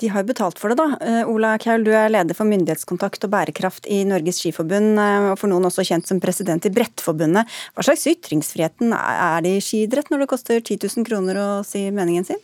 [0.00, 0.96] De har jo betalt for det, da.
[1.00, 5.38] Eh, Ola Kaul, du er leder for myndighetskontakt og bærekraft i Norges Skiforbund, eh, og
[5.40, 7.50] for noen også kjent som president i Brettforbundet.
[7.74, 11.86] Hva slags ytringsfriheten er det i skiidrett når det koster 10 000 kroner å si
[11.94, 12.42] meningen sin?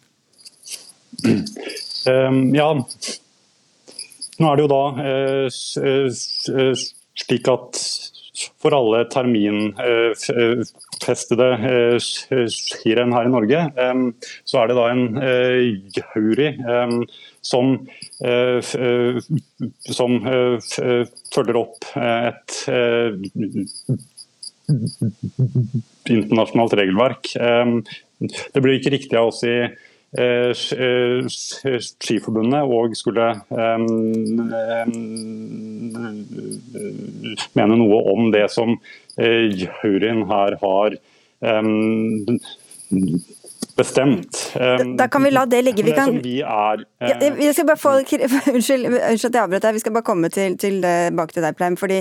[2.08, 2.70] Um, ja,
[4.40, 6.74] nå er det jo da uh,
[7.20, 7.80] slik at
[8.60, 11.48] for alle terminfestede
[12.04, 13.60] skirenn her i Norge,
[14.48, 15.04] så er det da en
[15.96, 16.48] jury
[17.42, 17.66] som,
[19.98, 20.10] som
[21.34, 22.50] følger opp et
[26.10, 27.24] internasjonalt regelverk.
[28.20, 29.70] Det blir ikke riktig av oss i Eh, eh,
[31.30, 33.28] Skiforbundet og skulle
[37.54, 38.74] mene noe om det som
[39.20, 40.90] eh, juryen her har
[43.80, 44.40] bestemt.
[44.98, 45.84] Da kan vi la det ligge.
[45.86, 46.14] Vi kan...
[46.22, 47.96] Vi er, ja, jeg skal bare få...
[48.54, 49.76] Unnskyld, unnskyld at jeg avbrøt deg.
[49.76, 50.80] Vi skal bare komme til, til
[51.16, 51.78] bak til deg, Pleim.
[51.80, 52.00] fordi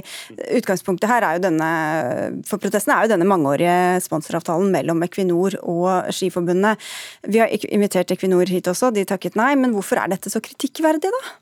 [0.60, 1.72] Utgangspunktet her er jo denne,
[2.50, 6.90] for protestene er jo denne mangeårige sponsoravtalen mellom Equinor og Skiforbundet.
[7.28, 9.54] Vi har invitert Equinor hit også, de takket nei.
[9.60, 11.38] Men hvorfor er dette så kritikkverdig, da?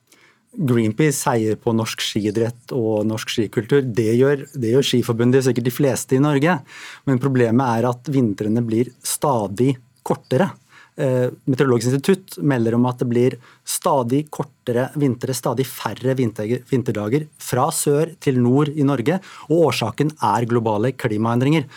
[0.58, 3.84] Greenpeace heier på norsk skiidrett og norsk skikultur.
[3.84, 6.56] Det gjør, det gjør Skiforbundet, sikkert de fleste i Norge.
[7.06, 9.76] Men problemet er at vintrene blir stadig
[10.08, 10.52] kortere.
[10.98, 13.36] Eh, Meteorologisk institutt melder om at det blir
[13.67, 19.20] stadig kortere vintre, stadig færre vinterdager fra sør til nord i Norge.
[19.52, 21.67] Og årsaken er globale klimaendringer.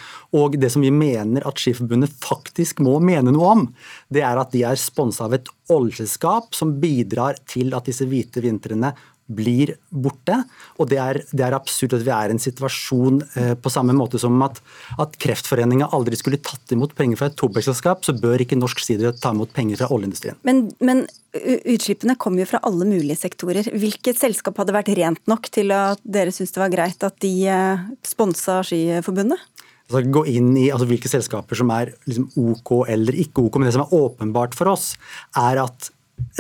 [0.41, 3.67] Og det som vi mener at Skiforbundet faktisk må mene noe om,
[4.09, 8.41] det er at de er sponsa av et oljeselskap som bidrar til at disse hvite
[8.41, 8.95] vintrene
[9.31, 10.41] blir borte.
[10.81, 13.95] Og det er, det er, absurd at vi er i en situasjon eh, på samme
[13.97, 14.61] måte som at,
[15.01, 19.15] at Kreftforeninga aldri skulle tatt imot penger fra et tobakksselskap, så bør ikke norsk sider
[19.17, 20.39] ta imot penger fra oljeindustrien.
[20.47, 23.71] Men, men utslippene kommer jo fra alle mulige sektorer.
[23.71, 27.35] Hvilket selskap hadde vært rent nok til at dere syns det var greit at de
[27.51, 29.49] eh, sponsa Skiforbundet?
[29.91, 33.59] Altså, gå inn i altså, hvilke selskaper som er liksom, OK eller ikke OK.
[33.59, 34.93] Men det som er åpenbart for oss,
[35.39, 35.91] er at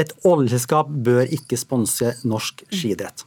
[0.00, 3.24] et oljeselskap bør ikke sponse norsk skiidrett.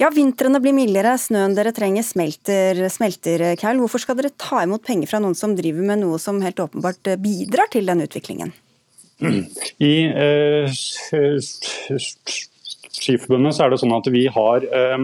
[0.00, 3.78] Ja, Vintrene blir mildere, snøen dere trenger smelter, smelter Kaul.
[3.82, 7.02] Hvorfor skal dere ta imot penger fra noen som driver med noe som helt åpenbart
[7.22, 8.50] bidrar til den utviklingen?
[9.20, 10.66] I eh,
[13.00, 14.98] Skiforbundet så er det sånn at vi har eh,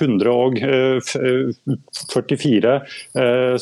[0.00, 2.74] 144
[3.20, 3.56] eh,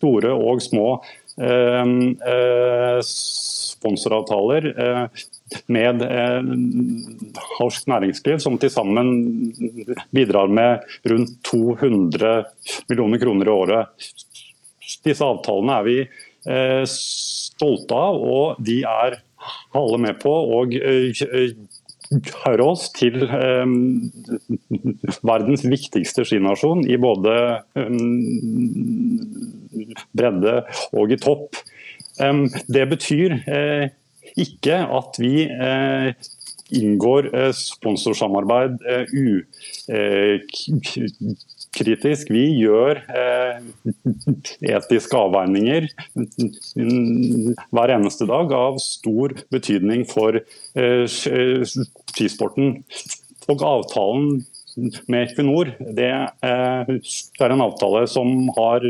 [0.00, 0.88] store og små
[1.42, 1.84] eh,
[2.34, 3.00] eh,
[3.80, 5.04] sponsoravtaler eh,
[5.72, 6.42] med eh,
[7.60, 9.08] norsk næringsliv, som til sammen
[10.14, 12.44] bidrar med rundt 200
[12.90, 14.12] millioner kroner i året.
[15.06, 19.20] Disse avtalene er vi eh, stolte av, og de er
[19.76, 20.32] alle med på.
[20.60, 20.74] og
[22.42, 23.22] hører oss til
[25.22, 27.62] verdens viktigste skinasjon i både
[30.18, 30.56] bredde
[30.98, 31.60] og i topp.
[32.20, 33.88] Det betyr eh,
[34.36, 36.12] ikke at vi eh,
[36.76, 38.76] inngår eh, sponsorsamarbeid
[41.70, 42.30] ukritisk.
[42.34, 43.00] Vi gjør
[44.60, 45.88] etiske avveininger
[46.76, 50.40] hver eneste dag av stor betydning for
[51.08, 52.82] skisporten.
[53.50, 54.44] Og avtalen
[54.76, 56.90] med Equinor, det eh,
[57.40, 58.84] er en avtale som har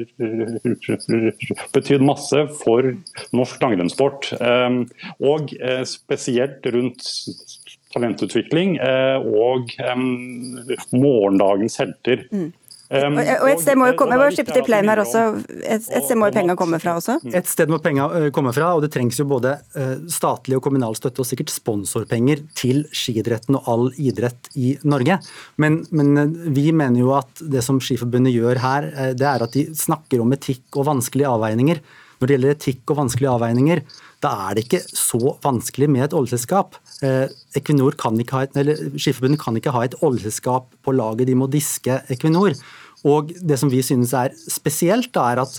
[1.74, 2.92] betydd masse for
[3.36, 4.32] norsk langrennssport.
[4.40, 4.70] Eh,
[5.32, 7.06] og eh, spesielt rundt
[7.90, 9.72] talentutvikling og
[10.94, 12.20] morgendagens helter.
[12.30, 12.52] Mm.
[12.90, 15.20] Um, og et sted må jo komme, bare slippe til Pleim her også,
[15.62, 17.20] et, et sted må jo penga komme fra også?
[17.31, 19.55] Et sted må penga komme fra, og det trengs jo både
[20.11, 25.20] statlig og kommunal støtte og sikkert sponsorpenger til skiidretten og all idrett i Norge.
[25.62, 29.68] Men, men, vi mener jo at det som Skiforbundet gjør her, det er at de
[29.76, 31.83] snakker om etikk og vanskelige avveininger.
[32.20, 33.81] Når det gjelder etikk og vanskelige avveininger,
[34.20, 36.76] da er det ikke så vanskelig med et oljeselskap.
[37.56, 41.38] Equinor kan ikke ha et, eller Skiforbundet kan ikke ha et oljeselskap på laget, de
[41.38, 42.56] må diske Equinor.
[43.08, 45.56] Og det som vi synes er spesielt, da, er at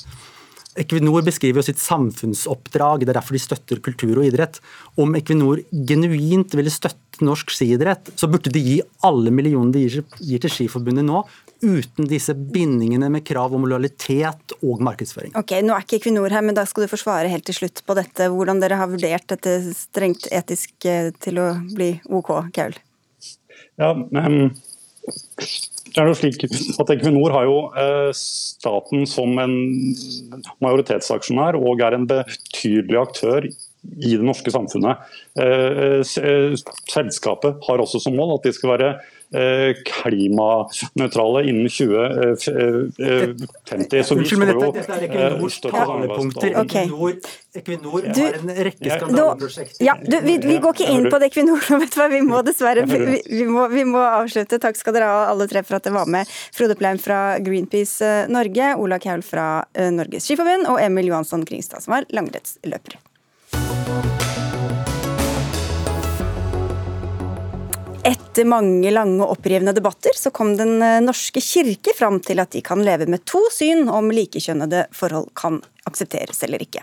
[0.79, 4.61] Equinor beskriver jo sitt samfunnsoppdrag, det er derfor de støtter kultur og idrett.
[5.01, 10.43] Om Equinor genuint ville støtte norsk skiidrett, så burde de gi alle millionene de gir
[10.45, 11.25] til Skiforbundet nå,
[11.61, 15.35] uten disse bindingene med krav om lojalitet og markedsføring.
[15.37, 17.97] Ok, Nå er ikke Equinor her, men da skal du forsvare helt til slutt på
[17.97, 18.29] dette.
[18.33, 22.77] Hvordan dere har vurdert dette strengt etisk eh, til å bli OK, Kaul?
[23.79, 24.51] Ja, men
[25.91, 29.55] det er jo slik at Equinor har jo eh, staten som en
[30.63, 34.99] majoritetsaksjonær og er en betydelig aktør i det norske samfunnet.
[36.05, 39.20] Selskapet har også som mål at de skal være Eh,
[39.87, 44.03] klimanøytrale innen 2050.
[44.03, 46.51] Så vi Unnskyld, men dette, dette er Equinors talepunkter.
[46.61, 46.85] Okay.
[47.55, 49.85] Equinor har en rekke skandaleprosjekter.
[49.85, 52.07] Ja, du, vi, vi, går ikke inn på det Equinor nå, vet du hva.
[52.11, 54.61] Vi må dessverre vi, vi, må, vi, må, avslutte.
[54.61, 56.31] Takk skal dere ha alle tre for at dere var med.
[56.55, 61.45] Frode Pleim fra Greenpeace eh, Norge, Ola Kaul fra eh, Norges Skiforbund og Emil Johansson
[61.47, 62.99] Kringstad, som var langrennsløper.
[68.01, 72.63] Etter mange lange opprivende debatter så kom Den eh, norske kirke fram til at de
[72.65, 76.81] kan leve med to syn om likekjønnede forhold kan aksepteres eller ikke.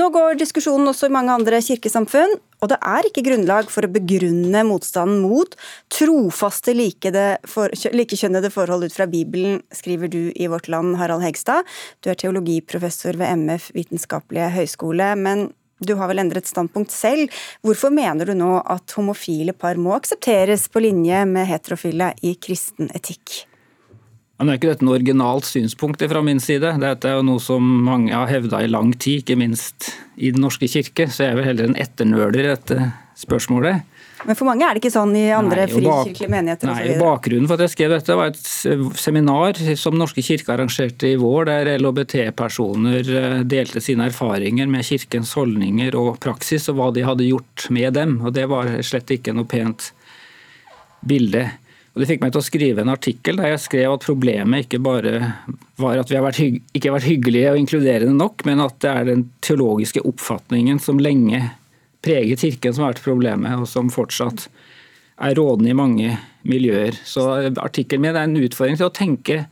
[0.00, 3.92] Nå går diskusjonen også i mange andre kirkesamfunn, og det er ikke grunnlag for å
[3.92, 5.56] begrunne motstanden mot
[5.92, 11.68] trofaste likekjønnede forhold ut fra Bibelen, skriver du i Vårt Land, Harald Hegstad.
[12.00, 15.12] Du er teologiprofessor ved MF Vitenskapelige høgskole.
[15.16, 15.50] men
[15.88, 17.32] du har vel endret standpunkt selv.
[17.64, 22.92] Hvorfor mener du nå at homofile par må aksepteres på linje med heterofile i kristen
[22.94, 23.44] etikk?
[24.38, 26.74] Men er ikke dette noe originalt synspunkt fra min side.
[26.82, 30.42] Dette er jo noe som mange har hevda i lang tid, ikke minst i Den
[30.42, 31.06] norske kirke.
[31.06, 33.86] Så jeg er vel heller en etternøler i dette spørsmålet.
[34.24, 36.70] Men for mange er det ikke sånn i andre frikirkelige menigheter?
[36.70, 41.18] Nei, bakgrunnen for at jeg skrev dette var et seminar som Norske kirke arrangerte i
[41.20, 47.04] vår, der LHBT-personer eh, delte sine erfaringer med kirkens holdninger og praksis, og hva de
[47.04, 48.16] hadde gjort med dem.
[48.24, 49.90] Og det var slett ikke noe pent
[51.04, 51.44] bilde.
[51.94, 54.80] Og Det fikk meg til å skrive en artikkel der jeg skrev at problemet ikke
[54.82, 55.18] bare
[55.78, 58.90] var at vi har vært ikke har vært hyggelige og inkluderende nok, men at det
[58.90, 61.44] er den teologiske oppfatningen som lenge
[62.04, 64.48] preget Kirken som har vært problemet, og som fortsatt
[65.24, 66.14] er rådende i mange
[66.46, 66.96] miljøer.
[67.06, 67.26] Så
[67.62, 69.44] artikkelen min er en utfordring til å tenke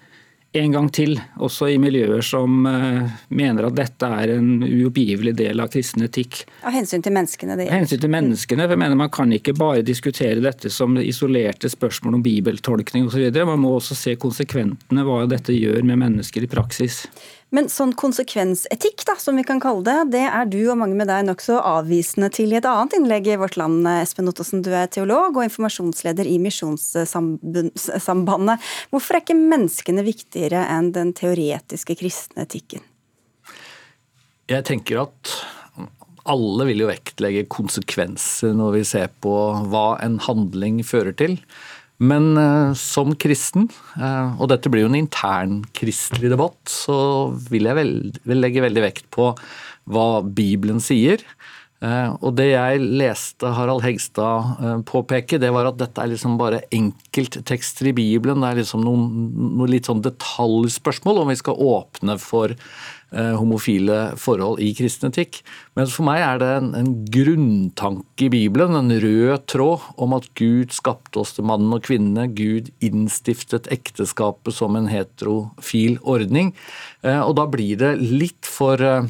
[0.53, 5.63] en gang til, også i miljøer som uh, mener at dette er en uoppgivelig del
[5.65, 6.43] av kristen etikk.
[6.69, 7.57] Av hensyn til menneskene?
[7.57, 10.99] Det av hensyn til menneskene, for jeg mener Man kan ikke bare diskutere dette som
[11.01, 13.31] isolerte spørsmål om bibeltolkning osv.
[13.49, 17.07] Man må også se konsekventene, hva dette gjør med mennesker i praksis.
[17.53, 21.05] Men sånn konsekvensetikk, da, som vi kan kalle det, det er du og mange med
[21.11, 23.85] deg nokså avvisende til i et annet innlegg i Vårt Land.
[24.01, 28.57] Espen Ottosen, du er teolog og informasjonsleder i Misjonssambandet.
[28.89, 32.81] Hvorfor er ikke menneskene viktigere enn den teoretiske kristne etikken?
[34.49, 35.21] Jeg tenker at
[36.33, 39.35] alle vil jo vektlegge konsekvenser når vi ser på
[39.69, 41.35] hva en handling fører til.
[42.03, 47.69] Men uh, som kristen, uh, og dette blir jo en intern kristelig debatt, så vil
[47.69, 49.33] jeg vel, vil legge veldig vekt på
[49.93, 51.23] hva Bibelen sier.
[51.83, 56.63] Uh, og det jeg leste Harald Hegstad påpeke, det var at dette er liksom bare
[56.75, 58.43] enkelttekster i Bibelen.
[58.43, 59.07] Det er liksom noen,
[59.59, 65.43] noen litt sånn detaljspørsmål om vi skal åpne for Eh, homofile forhold i kristen etikk.
[65.77, 70.29] Men for meg er det en, en, grunntanke i Bibelen, en rød tråd, om at
[70.39, 72.29] Gud skapte oss til mannen og kvinne.
[72.33, 76.53] Gud innstiftet ekteskapet som en heterofil ordning.
[77.05, 79.09] Eh, og da blir det litt for eh,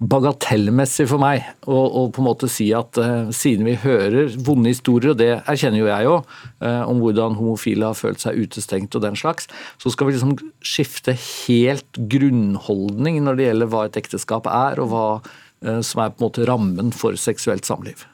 [0.00, 5.12] bagatellmessig for meg å, på en måte si at uh, siden vi hører vonde historier,
[5.12, 6.32] og det erkjenner jo jeg òg,
[6.64, 9.50] uh, om hvordan homofile har følt seg utestengt og den slags,
[9.82, 14.92] så skal vi liksom skifte helt grunnholdning når det gjelder hva et ekteskap er, og
[14.94, 18.06] hva uh, som er på en måte rammen for seksuelt samliv.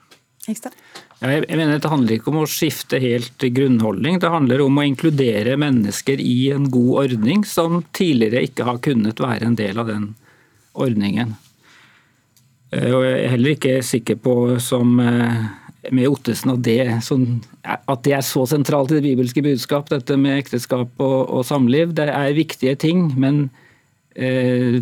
[0.47, 5.57] Jeg mener Det handler ikke om å skifte helt grunnholdning, det handler om å inkludere
[5.59, 10.11] mennesker i en god ordning som tidligere ikke har kunnet være en del av den
[10.77, 11.35] ordningen.
[12.77, 15.45] Eh, jeg er heller ikke sikker på, som eh,
[15.95, 17.25] med Ottesen, at det, som,
[17.65, 21.95] at det, er så sentralt i det bibelske budskap, dette med ekteskap og, og samliv.
[21.97, 23.47] Det er viktige ting, men
[24.15, 24.81] eh,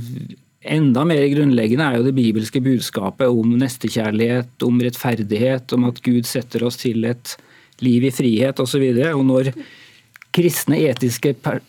[0.64, 6.24] enda mer grunnleggende er jo det bibelske budskapet om nestekjærlighet, om rettferdighet, om at Gud
[6.28, 7.36] setter oss til et
[7.84, 8.88] liv i frihet osv.
[8.88, 9.54] Og, så og når
[10.34, 11.60] kristne etiske per,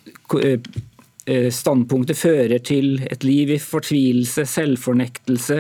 [1.26, 5.60] standpunkter fører til et liv i fortvilelse, selvfornektelse,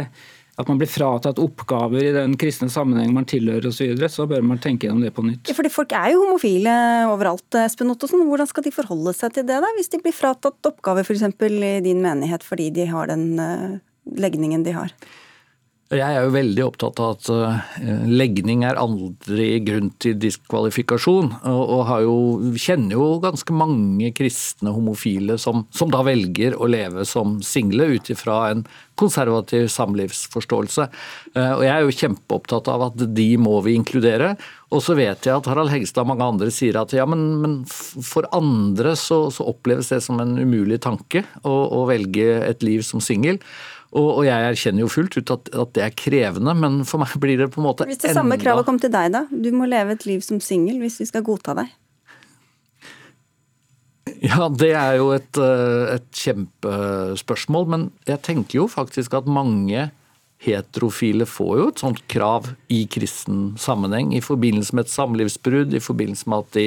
[0.55, 4.27] at man blir fratatt oppgaver i den kristne sammenheng man tilhører osv., så, videre, så
[4.29, 5.49] bør man tenke gjennom det på nytt.
[5.49, 6.75] Ja, fordi Folk er jo homofile
[7.11, 7.59] overalt.
[7.65, 8.23] Espen Ottosen.
[8.29, 11.25] Hvordan skal de forholde seg til det, da, hvis de blir fratatt oppgaver f.eks.
[11.27, 13.75] I din menighet fordi de har den uh,
[14.15, 14.95] legningen de har?
[15.93, 21.29] Jeg er jo veldig opptatt av at eh, legning er aldri grunn til diskvalifikasjon.
[21.45, 22.15] Og, jo,
[22.57, 28.09] kjenner jo ganske mange kristne homofile som, som da velger å leve som single ut
[28.09, 28.65] ifra en
[28.97, 30.87] konservativ samlivsforståelse.
[31.35, 34.33] Eh, og Jeg er jo kjempeopptatt av at de må vi inkludere.
[34.73, 37.55] Og så vet jeg at Harald Hegstad og mange andre sier at ja, men, men
[37.69, 42.81] for andre så, så, oppleves det som en umulig tanke å, å velge et liv
[42.87, 43.37] som singel.
[43.95, 47.15] Og, og, jeg erkjenner jo fullt ut at, at, det er krevende, men for meg
[47.21, 49.23] blir det på en måte enda Hvis det samme kravet kom til deg, da?
[49.31, 51.71] Du må leve et liv som singel hvis vi skal godta deg.
[54.21, 59.89] Ja, det er jo et, eh, et kjempespørsmål, men jeg tenker jo faktisk at mange
[60.45, 65.83] heterofile får jo et sånt krav i kristen sammenheng, i forbindelse med et samlivsbrudd, i
[65.83, 66.65] forbindelse med at de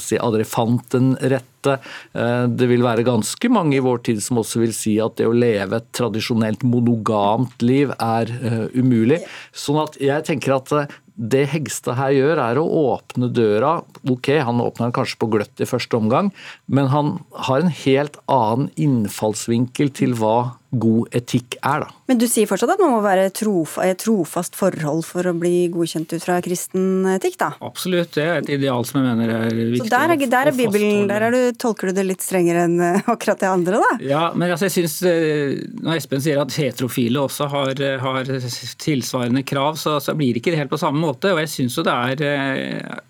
[0.00, 1.78] si, aldri fant den rette.
[2.12, 5.28] Eh, det vil være ganske mange i vår tid som også vil si at det
[5.28, 9.22] å leve et tradisjonelt monogamt liv er uh, umulig.
[9.52, 13.76] Sånn at jeg tenker at uh, det Hegstad her gjør, er å åpne døra.
[14.08, 16.32] Ok, han åpner den kanskje på gløtt i første omgang,
[16.66, 21.90] men han har en helt annen innfallsvinkel til hva god etikk er, da.
[22.08, 25.66] Men du sier fortsatt at man må være trof et trofast forhold for å bli
[25.72, 27.50] godkjent ut fra kristen etikk, da?
[27.64, 29.84] Absolutt, det er et ideal som jeg mener er viktig.
[29.84, 32.80] Så der er, der er Bibelen, der er du, tolker du det litt strengere enn
[32.80, 33.92] eh, akkurat det andre, da?
[34.00, 38.34] Ja, men altså, jeg synes, eh, når Espen sier at heterofile også har, har
[38.80, 41.34] tilsvarende krav, så, så blir det ikke helt på samme måte.
[41.34, 43.00] Og jeg syns jo det er eh,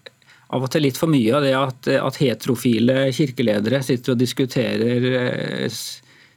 [0.52, 5.12] av og til litt for mye av det at, at heterofile kirkeledere sitter og diskuterer
[5.12, 5.82] eh,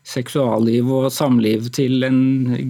[0.05, 2.19] seksualliv og samliv til en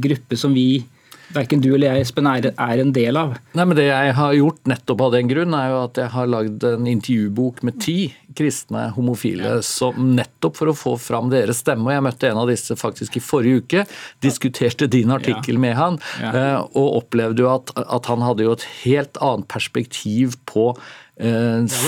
[0.03, 0.85] gruppe som vi
[1.33, 3.35] verken du eller jeg Espen, er, er, en del av.
[3.57, 6.29] Nei, men Det jeg har gjort nettopp av den grunn, er jo at jeg har
[6.31, 7.97] lagd en intervjubok med ti
[8.35, 11.87] kristne homofile, som nettopp for å få fram deres stemme.
[11.87, 13.85] og Jeg møtte en av disse faktisk i forrige uke.
[14.23, 15.63] Diskuterte din artikkel ja.
[15.67, 15.99] med han.
[16.19, 20.73] Eh, og opplevde jo at, at han hadde jo et helt annet perspektiv på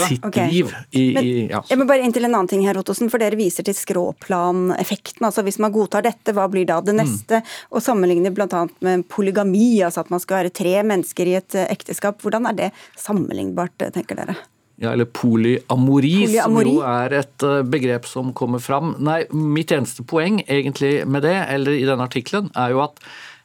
[0.08, 0.52] sitt okay.
[0.52, 0.72] liv.
[0.92, 1.62] I, Men, i, ja.
[1.68, 5.26] Jeg må bare inn til en annen ting her, Ottosen, for Dere viser til skråplaneffekten.
[5.28, 7.02] altså Hvis man godtar dette, hva blir da det mm.
[7.02, 7.42] neste?
[7.42, 7.56] Mm.
[7.76, 8.66] Og sammenligner bl.a.
[8.86, 12.22] med polygami, altså at man skal være tre mennesker i et eh, ekteskap.
[12.24, 12.70] Hvordan er det
[13.00, 14.38] sammenlignbart, eh, tenker dere?
[14.78, 18.94] Ja, eller polyamori, polyamori, som jo er et eh, begrep som kommer fram.
[19.04, 23.02] Nei, Mitt eneste poeng egentlig med det, eller i denne artikkelen, er jo at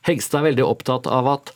[0.07, 1.53] Hegstad er veldig opptatt av at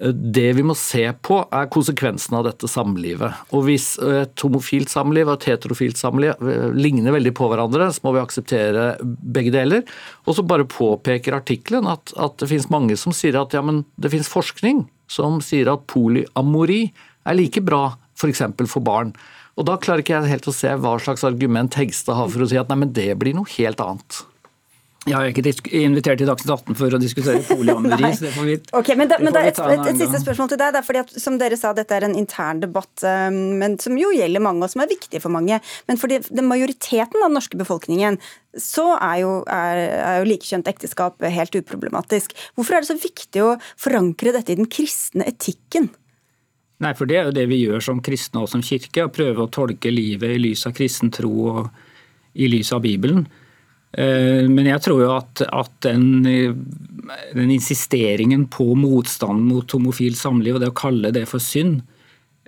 [0.00, 3.42] det vi må se på, er konsekvensen av dette samlivet.
[3.52, 8.04] Og Hvis et homofilt samliv og et heterofilt samliv eh, ligner veldig på hverandre, så
[8.06, 9.84] må vi akseptere begge deler.
[10.24, 13.84] Og så bare påpeker artikkelen at, at, det finnes mange som sier at ja, men
[14.00, 16.86] det finnes forskning som sier at polyamori
[17.28, 18.42] er like bra f.eks.
[18.56, 19.12] For, for barn.
[19.60, 22.48] Og Da klarer ikke jeg helt å se hva slags argument Hegstad har for å
[22.48, 24.22] si at nei, men det blir noe helt annet.
[25.08, 28.10] Jeg har ikke invitert til Dagsnytt 18 for å diskutere polyamori.
[28.18, 30.60] så det får vi, okay, men, da, men da, et, et, et, siste spørsmål til
[30.60, 30.74] deg.
[30.74, 33.96] Det er fordi at, som dere sa, Dette er en intern debatt um, men som
[33.96, 35.56] jo gjelder mange, og som er viktig for mange.
[35.88, 38.20] Men for den majoriteten av den norske befolkningen
[38.60, 42.36] så er jo, er, er jo likekjønt ekteskap helt uproblematisk.
[42.58, 45.88] Hvorfor er det så viktig å forankre dette i den kristne etikken?
[46.84, 49.06] Nei, for Det er jo det vi gjør som kristne og som kirke.
[49.06, 51.70] Å prøve å tolke livet i lys av kristen tro og
[52.36, 53.24] i lys av Bibelen.
[53.92, 60.56] Eh, men jeg tror jo at, at den, den, insisteringen på motstand mot homofilt samliv,
[60.56, 61.80] og det å kalle det for synd,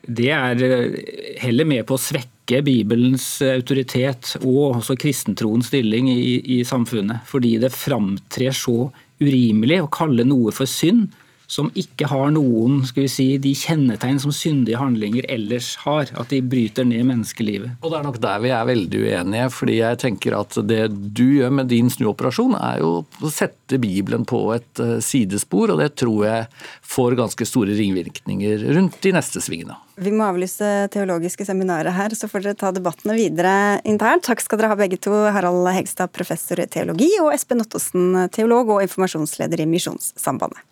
[0.06, 1.00] det er eh,
[1.42, 7.24] heller med på å svekke Bibelens autoritet og også kristentroens stilling i, i samfunnet.
[7.30, 8.90] Fordi det framtrer så
[9.22, 11.10] urimelig å kalle noe for synd
[11.52, 16.08] som ikke har noen skal vi si, de kjennetegn som syndige handlinger ellers har.
[16.16, 17.76] At de bryter ned menneskelivet.
[17.82, 19.50] Og Det er nok der vi er veldig uenige.
[19.52, 24.24] fordi jeg tenker at Det du gjør med din snuoperasjon, er jo å sette Bibelen
[24.24, 25.74] på et eh, sidespor.
[25.74, 26.48] Og det tror jeg
[26.82, 29.76] får ganske store ringvirkninger rundt de neste svingene.
[30.00, 34.24] Vi må avlyse teologiske seminaret her, så får dere ta debattene videre internt.
[34.24, 38.72] Takk skal dere ha begge to, Harald Hegstad, professor i teologi, og Espen Ottosen, teolog
[38.72, 40.64] og informasjonsleder i Misjonssambandet.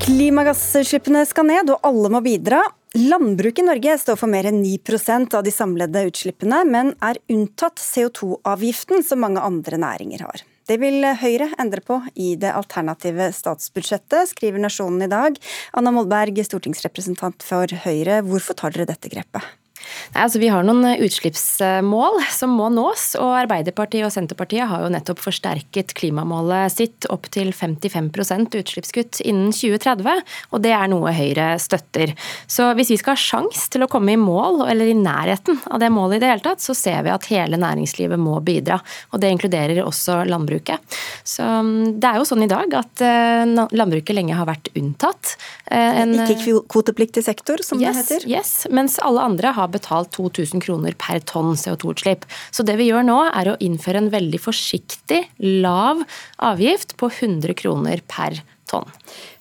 [0.00, 2.60] Klimagassutslippene skal ned, og alle må bidra.
[2.98, 7.78] Landbruket i Norge står for mer enn 9% av de samlede utslippene, men er unntatt
[7.78, 10.42] CO2-avgiften som mange andre næringer har.
[10.66, 15.38] Det vil Høyre endre på i det alternative statsbudsjettet, skriver Nasjonen i dag.
[15.78, 19.46] Anna Molberg, stortingsrepresentant for Høyre, hvorfor tar dere dette grepet?
[20.14, 23.14] Nei, altså Vi har noen eh, utslippsmål som må nås.
[23.20, 29.54] og Arbeiderpartiet og Senterpartiet har jo nettopp forsterket klimamålet sitt opp til 55% utslippskutt innen
[29.54, 30.24] 2030.
[30.50, 32.14] og Det er noe Høyre støtter.
[32.46, 35.80] Så Hvis vi skal ha sjans til å komme i mål, eller i nærheten av
[35.82, 38.80] det målet i det hele tatt, så ser vi at hele næringslivet må bidra.
[39.12, 40.78] og Det inkluderer også landbruket.
[41.24, 45.36] Så mm, Det er jo sånn i dag at eh, landbruket lenge har vært unntatt.
[45.66, 48.28] Eh, en, Ikke kvotepliktig sektor, som yes, det heter?
[48.30, 52.26] Yes, mens alle andre har betalt 2000 kroner per tonn CO2-utslipp.
[52.50, 55.24] Så det vi gjør nå, er å innføre en veldig forsiktig,
[55.64, 56.04] lav
[56.50, 58.88] avgift på 100 kroner per tonn.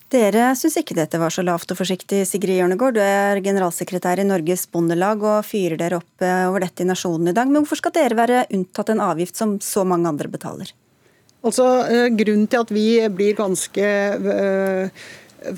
[0.10, 2.96] Dere syns ikke dette var så lavt og forsiktig, Sigrid Hjørnegård.
[2.98, 7.30] Du er generalsekretær i Norges Bondelag og fyrer dere opp eh, over dette i Nasjonen
[7.30, 7.46] i dag.
[7.46, 10.74] Men hvorfor skal dere være unntatt en avgift som så mange andre betaler?
[11.46, 15.06] Altså, eh, Grunnen til at vi blir ganske øh,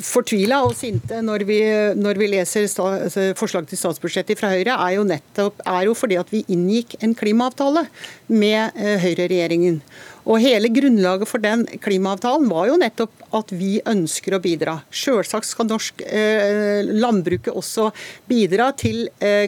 [0.05, 1.59] fortvila og sinte når vi,
[1.97, 6.19] når vi leser altså, forslag til statsbudsjettet fra Høyre, er jo nettopp er jo fordi
[6.21, 7.85] at vi inngikk en klimaavtale
[8.31, 9.81] med eh, høyreregjeringen.
[10.29, 14.77] Og Hele grunnlaget for den klimaavtalen var jo nettopp at vi ønsker å bidra.
[14.93, 17.89] Selvsagt skal norsk eh, landbruket også
[18.29, 19.47] bidra til eh,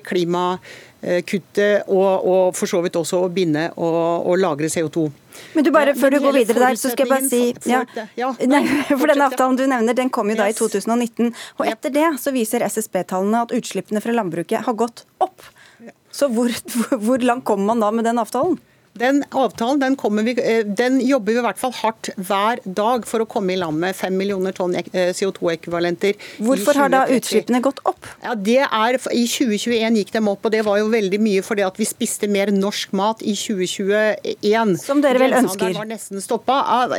[1.03, 5.09] klimakuttet og, og, for så vidt også å binde og, og lagre CO2.
[5.53, 7.71] Men du bare, Før du går videre der, så skal jeg bare si
[8.19, 11.33] ja, nei, for denne avtalen du nevner, den kom jo da i 2019.
[11.59, 15.49] Og etter det så viser SSB-tallene at utslippene fra landbruket har gått opp.
[16.13, 16.53] Så hvor,
[16.93, 18.59] hvor langt kommer man da med den avtalen?
[18.93, 23.23] Den avtalen den, vi, eh, den, jobber vi i hvert fall hardt hver dag for
[23.23, 26.19] å komme i land med 5 millioner tonn eh, CO2-ekvivalenter.
[26.45, 28.05] Hvorfor har da utslippene gått opp?
[28.21, 31.65] Ja, det er, I 2021 gikk de opp, og det var jo veldig mye fordi
[31.65, 34.75] at vi spiste mer norsk mat i 2021.
[34.83, 35.73] Som dere vel ønsker?
[35.73, 36.21] var nesten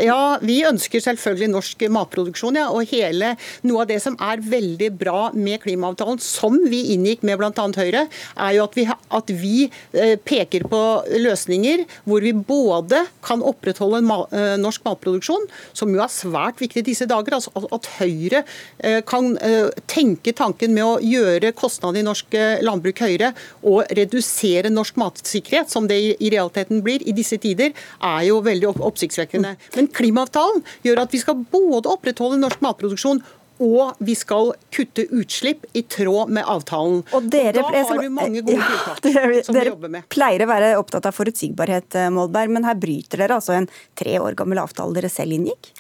[0.03, 2.59] Ja, vi ønsker selvfølgelig norsk matproduksjon.
[2.59, 7.23] Ja, og hele Noe av det som er veldig bra med klimaavtalen, som vi inngikk
[7.23, 7.53] med bl.a.
[7.55, 9.57] Høyre, er jo at vi, at vi
[9.95, 10.83] eh, peker på
[11.23, 16.83] løsninger hvor vi både kan opprettholde en eh, norsk matproduksjon, som jo er svært viktig
[16.83, 17.37] i disse dager.
[17.39, 18.45] altså At Høyre
[18.79, 23.33] eh, kan eh, tenke tanken med å gjøre kostnadene i norsk landbruk høyere
[23.67, 28.75] og redusere norsk matsikkerhet, som det i realiteten blir i disse tider, er jo veldig
[28.75, 29.55] oppsiktsvekkende.
[29.77, 33.23] Men klimaavtalen gjør at vi skal både opprettholde norsk matproduksjon
[33.63, 37.03] og vi skal kutte utslipp i tråd med avtalen.
[37.15, 40.05] Og, dere, og Da har vi mange gode tiltak ja, dere, som vi jobber med.
[40.05, 43.69] Dere pleier å være opptatt av forutsigbarhet, eh, Målberg, men her bryter dere altså en
[43.99, 45.71] tre år gammel avtale dere selv inngikk?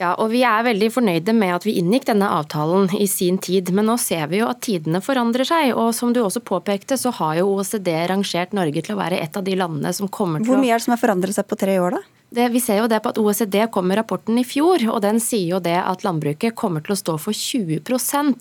[0.00, 3.70] Ja, og Vi er veldig fornøyde med at vi inngikk denne avtalen i sin tid,
[3.70, 5.70] men nå ser vi jo at tidene forandrer seg.
[5.74, 9.36] og Som du også påpekte, så har jo OECD rangert Norge til å være et
[9.38, 11.46] av de landene som kommer til å Hvor mye er det som har forandret seg
[11.46, 12.13] på tre år, da?
[12.34, 15.20] Det, vi ser jo det på at OECD kom med rapporten i fjor, og den
[15.22, 17.78] sier jo det at landbruket kommer til å stå for 20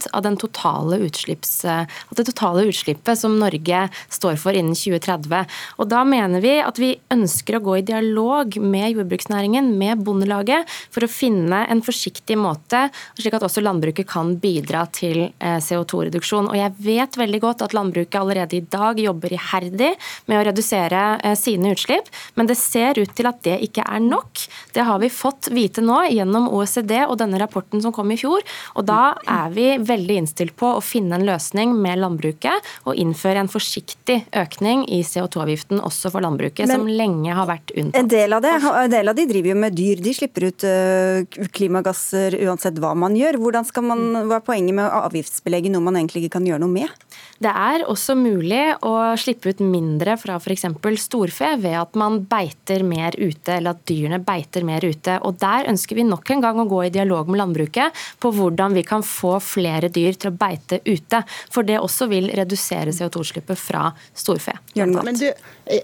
[0.10, 5.46] av den totale det totale utslippet som Norge står for innen 2030.
[5.78, 10.66] Og Da mener vi at vi ønsker å gå i dialog med jordbruksnæringen, med Bondelaget,
[10.90, 12.88] for å finne en forsiktig måte,
[13.20, 16.50] slik at også landbruket kan bidra til eh, CO2-reduksjon.
[16.50, 19.94] Og Jeg vet veldig godt at landbruket allerede i dag jobber iherdig
[20.26, 24.04] med å redusere eh, sine utslipp, men det ser ut til at det ikke er
[24.04, 24.46] nok.
[24.74, 28.44] Det har vi fått vite nå gjennom OECD og denne rapporten som kom i fjor.
[28.78, 33.44] Og da er vi veldig innstilt på å finne en løsning med landbruket og innføre
[33.44, 38.00] en forsiktig økning i CO2-avgiften også for landbruket, Men, som lenge har vært unntatt.
[38.02, 40.04] En del, av det, en del av de driver jo med dyr.
[40.04, 43.40] De slipper ut uh, klimagasser uansett hva man gjør.
[43.42, 46.64] Hvordan skal man, Hva er poenget med å avgiftsbelegge noe man egentlig ikke kan gjøre
[46.66, 47.08] noe med?
[47.44, 50.68] Det er også mulig å slippe ut mindre fra f.eks.
[51.02, 55.18] storfe ved at man beiter mer ute, eller at dyrene beiter mer ute.
[55.24, 58.76] Og Der ønsker vi nok en gang å gå i dialog med landbruket på hvordan
[58.76, 61.24] vi kan få flere dyr til å beite ute.
[61.54, 64.58] For det også vil redusere CO2-utslippet fra storfe.
[64.76, 65.28] Men du,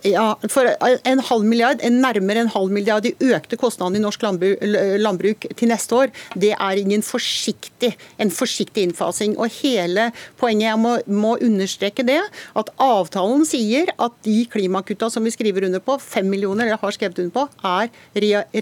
[0.07, 4.23] ja, for en halv milliard, en nærmere en halv milliard i økte kostnader i norsk
[4.25, 4.63] landbruk,
[4.99, 9.37] landbruk til neste år, det er ingen forsiktig, en forsiktig innfasing.
[9.39, 10.09] Og hele
[10.41, 12.19] poenget jeg må, må understreke det,
[12.59, 16.95] at avtalen sier at de klimakutta som vi skriver under på, fem millioner, eller har
[16.95, 17.91] skrevet under på, er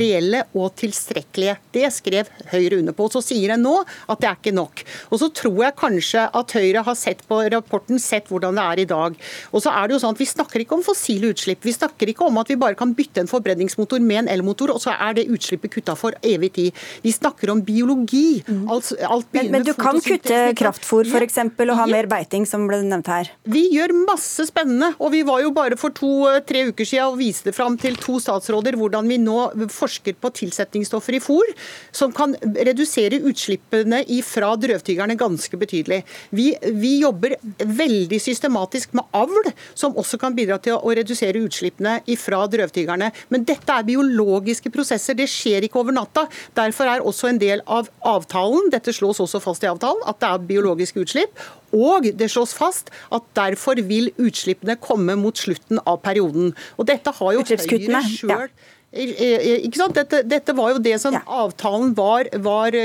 [0.01, 1.57] reelle og tilstrekkelige.
[1.73, 3.09] Det skrev Høyre under på.
[3.11, 4.83] Så sier en nå at det er ikke nok.
[5.11, 8.83] Og så tror jeg kanskje at Høyre har sett på rapporten, sett hvordan det er
[8.83, 9.17] i dag.
[9.51, 11.63] Og så er det jo sånn at Vi snakker ikke om fossile utslipp.
[11.65, 14.81] Vi snakker ikke om at vi bare kan bytte en forbrenningsmotor med en elmotor, og
[14.83, 16.85] så er det utslippet kutta for evig tid.
[17.03, 18.41] Vi snakker om biologi.
[18.67, 21.37] Alt, alt men, men, du kan kutte kraftfôr f.eks.
[21.45, 23.31] og ha mer beiting, som ble nevnt her?
[23.47, 24.93] Vi gjør masse spennende.
[24.97, 28.77] Og vi var jo bare for to-tre uker siden og viste fram til to statsråder
[28.79, 31.51] hvordan hvordan vi nå forsker på tilsetningsstoffer i fôr
[31.95, 36.03] som kan redusere utslippene fra drøvtyggerne ganske betydelig.
[36.31, 41.99] Vi, vi jobber veldig systematisk med avl, som også kan bidra til å redusere utslippene
[42.17, 43.11] fra drøvtyggerne.
[43.29, 46.25] Men dette er biologiske prosesser, det skjer ikke over natta.
[46.57, 50.31] Derfor er også en del av avtalen, dette slås også fast i avtalen, at det
[50.31, 51.47] er biologiske utslipp.
[51.77, 56.53] Og det slås fast at derfor vil utslippene komme mot slutten av perioden.
[56.77, 58.49] Og dette har jo Høyre sjøl.
[58.87, 61.19] Dette, dette, var jo det som ja.
[61.27, 62.77] avtalen var, var,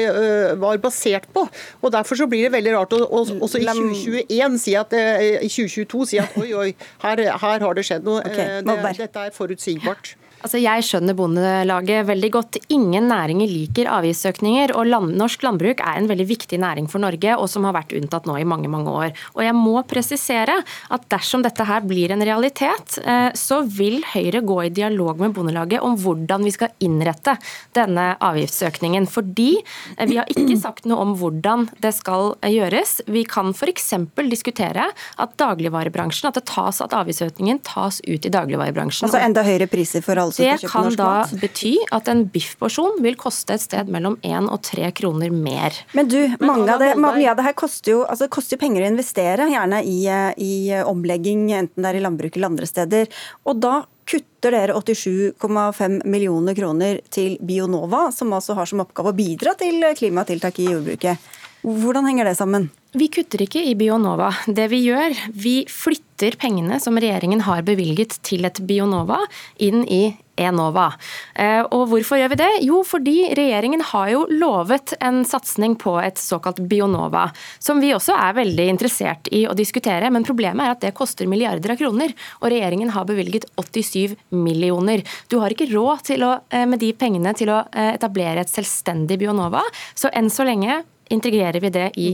[0.58, 1.46] var, basert på.
[1.80, 6.08] og Derfor så blir det veldig rart å også i 2021 si at, i 2022
[6.10, 6.68] si at oi, oi,
[7.06, 8.18] her, her har det skjedd noe.
[8.26, 10.16] Okay, det, dette er forutsigbart.
[10.42, 12.58] Altså, jeg skjønner Bondelaget veldig godt.
[12.74, 17.36] Ingen næringer liker avgiftsøkninger, og land, norsk landbruk er en veldig viktig næring for Norge,
[17.38, 19.14] og som har vært unntatt nå i mange mange år.
[19.36, 24.42] Og Jeg må presisere at dersom dette her blir en realitet, eh, så vil Høyre
[24.42, 27.36] gå i dialog med Bondelaget om hvordan vi skal innrette
[27.76, 29.06] denne avgiftsøkningen.
[29.06, 29.52] Fordi
[29.96, 32.98] eh, vi har ikke sagt noe om hvordan det skal eh, gjøres.
[33.06, 33.92] Vi kan f.eks.
[34.26, 39.06] diskutere at dagligvarebransjen, at det tas at avgiftsøkningen tas ut i dagligvarebransjen.
[39.06, 43.56] Altså enda høyere priser for alle det kan da bety at en biffporsjon vil koste
[43.56, 45.76] et sted mellom én og tre kroner mer.
[45.96, 48.84] Men du, mange av det, mye av det her koster jo, altså det koster penger
[48.84, 49.98] å investere, gjerne i,
[50.42, 53.24] i omlegging, enten det er i landbruket eller andre steder.
[53.48, 59.16] Og da kutter dere 87,5 millioner kroner til Bionova, som altså har som oppgave å
[59.16, 61.32] bidra til klimatiltak i jordbruket.
[61.62, 62.70] Hvordan henger det sammen?
[62.92, 64.26] Vi kutter ikke i Bionova.
[64.44, 69.16] Det vi gjør, vi flytter pengene som regjeringen har bevilget til et Bionova,
[69.64, 70.90] inn i Enova.
[71.32, 72.50] Eh, og hvorfor gjør vi det?
[72.66, 78.12] Jo, fordi regjeringen har jo lovet en satsing på et såkalt Bionova, som vi også
[78.12, 80.10] er veldig interessert i å diskutere.
[80.12, 82.12] Men problemet er at det koster milliarder av kroner,
[82.42, 85.00] og regjeringen har bevilget 87 millioner.
[85.32, 89.16] Du har ikke råd å, eh, med de pengene til å eh, etablere et selvstendig
[89.24, 89.64] Bionova,
[89.96, 92.10] så enn så lenge integrerer vi det i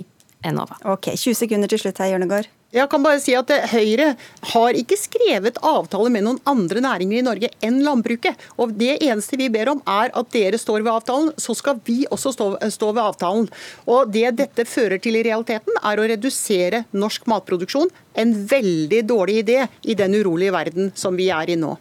[0.46, 0.78] Enova.
[0.86, 2.48] Ok, 20 sekunder til slutt her, Hjørnegård.
[2.68, 4.10] Jeg kan bare si at Høyre
[4.50, 8.36] har ikke skrevet avtale med noen andre næringer i Norge enn landbruket.
[8.60, 12.02] Og Det eneste vi ber om er at dere står ved avtalen, så skal vi
[12.12, 13.48] også stå, stå ved avtalen.
[13.88, 17.88] Og Det dette fører til i realiteten, er å redusere norsk matproduksjon.
[18.14, 21.72] En veldig dårlig idé i den urolige verden som vi er i nå.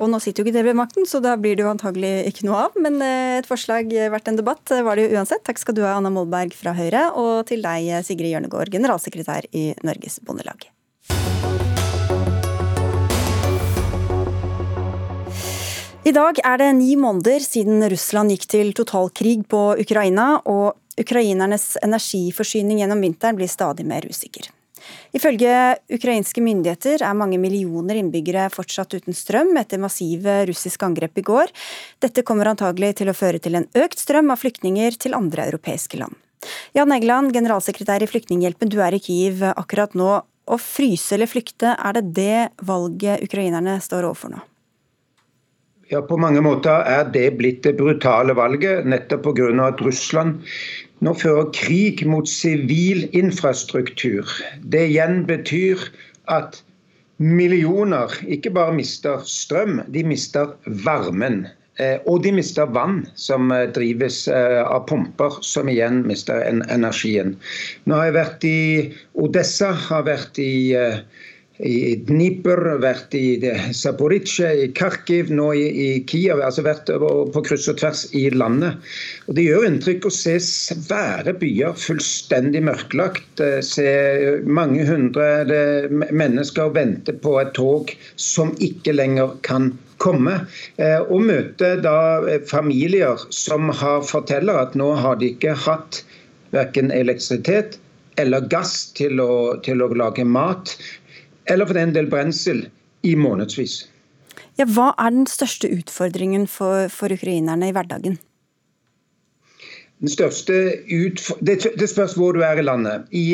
[0.00, 2.46] Og nå sitter jo ikke dere ved makten, så da blir det jo antagelig ikke
[2.48, 2.76] noe av.
[2.80, 5.44] Men eh, et forslag verdt en debatt var det jo uansett.
[5.44, 9.70] Takk skal du ha, Anna Molberg fra Høyre, og til deg, Sigrid Hjørnegård, generalsekretær i
[9.84, 10.70] Norges Bondelag.
[16.00, 21.74] I dag er det ni måneder siden Russland gikk til totalkrig på Ukraina, og ukrainernes
[21.84, 24.48] energiforsyning gjennom vinteren blir stadig mer usikker.
[25.16, 25.52] Ifølge
[25.92, 31.52] ukrainske myndigheter er mange millioner innbyggere fortsatt uten strøm etter massive russiske angrep i går.
[32.02, 36.00] Dette kommer antagelig til å føre til en økt strøm av flyktninger til andre europeiske
[36.00, 36.14] land.
[36.72, 40.20] Jan Egeland, generalsekretær i Flyktninghjelpen, du er i Kiev akkurat nå.
[40.50, 44.40] Å fryse eller flykte, er det det valget ukrainerne står overfor nå?
[45.90, 49.50] Ja, På mange måter er det blitt det brutale valget, nettopp pga.
[49.66, 50.42] at Russland
[51.04, 54.28] nå fører krig mot sivil infrastruktur.
[54.72, 55.86] Det igjen betyr
[56.32, 56.60] at
[57.20, 61.46] millioner ikke bare mister strøm, de mister varmen.
[61.80, 67.36] Eh, og de mister vann, som eh, drives eh, av pumper, som igjen mister energien.
[67.88, 68.60] Nå har jeg vært i
[69.22, 70.52] Odessa, har vært i
[71.66, 73.40] i Dnipr, vært i
[73.76, 76.40] Zaporizjzja, i Kharkiv, nå i, i Kiev.
[76.44, 78.78] altså vært på kryss og tvers i landet.
[79.28, 83.42] Og Det gjør inntrykk å se svære byer fullstendig mørklagt.
[83.44, 83.90] Eh, se
[84.46, 85.28] mange hundre
[85.90, 90.40] mennesker vente på et tog som ikke lenger kan komme.
[90.80, 96.02] Eh, og møte da eh, familier som har forteller at nå har de ikke hatt
[96.54, 97.78] verken elektrisitet
[98.18, 100.74] eller gass til å, til å lage mat
[101.50, 102.68] eller for den del brensel,
[103.02, 103.82] i månedsvis.
[104.60, 108.18] Ja, hva er den største utfordringen for, for ukrainerne i hverdagen?
[110.00, 110.58] Den største
[111.44, 113.08] det, det spørs hvor du er i landet.
[113.12, 113.26] I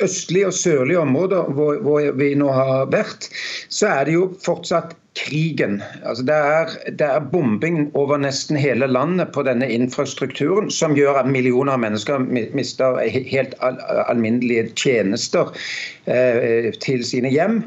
[0.00, 3.28] østlige og sørlige områder hvor, hvor, vi nå har vært,
[3.68, 5.82] så er det jo fortsatt krigen.
[6.04, 11.22] Altså det, er, det, er, bombing over nesten hele landet på denne infrastrukturen, som gjør
[11.22, 12.22] at millioner av mennesker
[12.54, 13.00] mister
[13.30, 13.56] helt
[14.06, 15.50] alminnelige tjenester
[16.06, 17.64] eh, til sine hjem.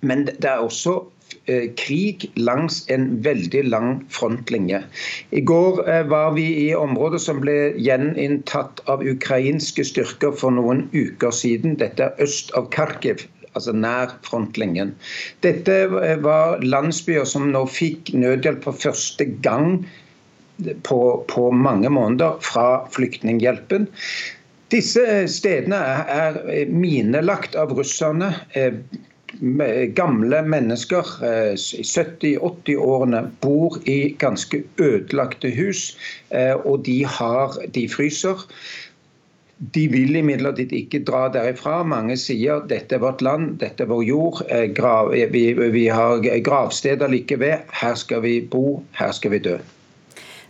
[0.00, 0.98] Men det er også
[1.46, 4.82] eh, krig langs en veldig lang frontlinje.
[5.30, 10.86] I går eh, var vi i området som ble gjeninntatt av ukrainske styrker for noen
[10.94, 11.78] uker siden.
[11.82, 14.94] Dette er øst av Kharkiv, altså nær frontlinjen.
[15.46, 15.80] Dette
[16.24, 19.82] var landsbyer som nå fikk nødhjelp for første gang
[20.86, 23.86] på, på mange måneder fra Flyktninghjelpen.
[24.72, 25.78] Disse stedene
[26.12, 28.34] er minelagt av russerne
[29.94, 35.96] gamle mennesker i 70-80-årene bor i ganske ødelagte hus,
[36.30, 38.46] eh, og de, har, de fryser.
[39.58, 41.80] De vil imidlertid ikke dra derifra.
[41.82, 44.44] Mange sier dette er vårt land, dette er vår jord.
[44.46, 47.66] Eh, grav, vi, vi, har gravsteder like ved.
[47.80, 49.56] Her skal vi bo, her skal vi dø.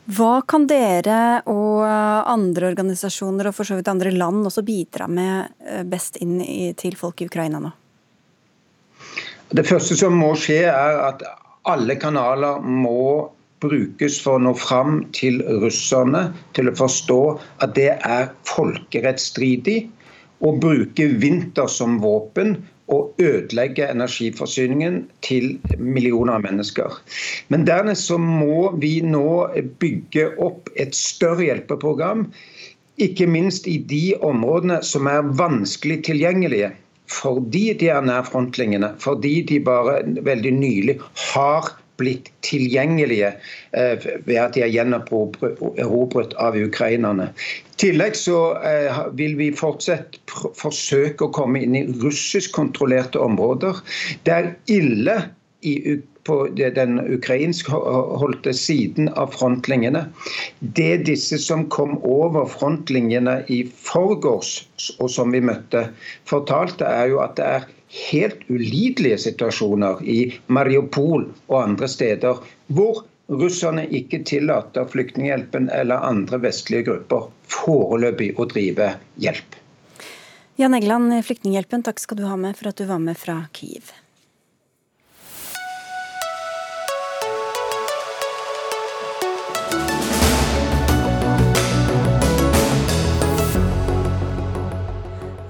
[0.08, 5.56] Hva kan dere og andre organisasjoner og for så vidt andre land også bidra med
[5.64, 6.40] eh, best inn
[6.76, 7.72] til folk i Ukraina nå?
[9.48, 11.24] Det første som må skje, er at
[11.68, 13.30] alle kanaler må
[13.62, 17.20] brukes for å nå fram til russerne, til å forstå
[17.64, 19.78] at det er folkerettsstridig
[20.44, 22.56] å bruke vinter som våpen
[22.94, 26.94] og ødelegge energiforsyningen til millioner av mennesker.
[27.52, 29.48] Men dernest så må vi nå
[29.82, 32.28] bygge opp et større hjelpeprogram,
[32.98, 36.72] ikke minst i de områdene som er vanskelig tilgjengelige
[37.08, 40.98] fordi de er nær frontlinjene, fordi de bare veldig nylig
[41.30, 43.32] har blitt tilgjengelige
[43.76, 47.30] eh, ved at de er gjenerobret av ukrainerne.
[47.32, 50.20] I tillegg så eh, vil vi fortsatt
[50.58, 53.82] forsøke å komme inn i russiskkontrollerte områder.
[54.26, 55.20] Det er ille
[55.66, 60.04] i på den ukrainskholdte siden av frontlinjene.
[60.76, 64.52] Det disse som kom over frontlinjene i forgårs,
[64.98, 65.86] og som vi møtte,
[66.28, 73.04] fortalte, er jo at det er helt ulidelige situasjoner i Mariupol og andre steder hvor
[73.28, 79.56] russerne ikke tillater Flyktninghjelpen eller andre vestlige grupper foreløpig å drive hjelp.
[80.58, 83.92] Jan Egeland, Flyktninghjelpen, takk skal du ha med for at du var med fra Kiev.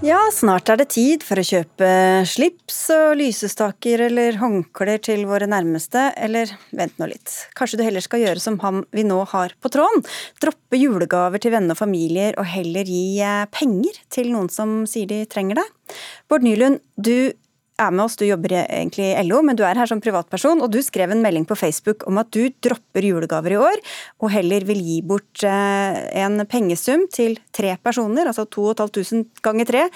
[0.08, 1.88] Ja, snart er det tid for å kjøpe
[2.30, 6.48] slips og lysestaker eller håndklær til våre nærmeste, eller
[6.78, 10.06] vent nå litt, kanskje du heller skal gjøre som han vi nå har på tråden,
[10.40, 15.10] droppe julegaver til venner og familier og heller gi eh, penger til noen som sier
[15.10, 15.66] de trenger det.
[16.30, 17.34] Bård Nylund, du
[17.78, 20.72] er med oss, du jobber egentlig i LO, men du er her som privatperson, og
[20.74, 23.84] du skrev en melding på Facebook om at du dropper julegaver i år,
[24.22, 29.86] og heller vil gi bort eh, en pengesum til tre personer, altså 2500 ganger tre,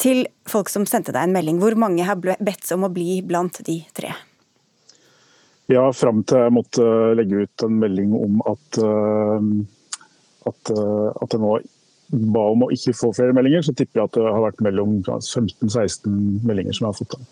[0.00, 1.60] til folk som sendte deg en melding.
[1.60, 4.14] Hvor mange har bedt om å bli blant de tre?
[5.70, 9.50] Ja, fram til jeg måtte legge ut en melding om at, eh,
[10.50, 11.58] at, eh, at det nå
[12.10, 14.98] ba om å ikke få flere meldinger, så tipper jeg at det har vært mellom
[15.06, 17.18] 15-16 meldinger som jeg har fått.
[17.18, 17.28] av.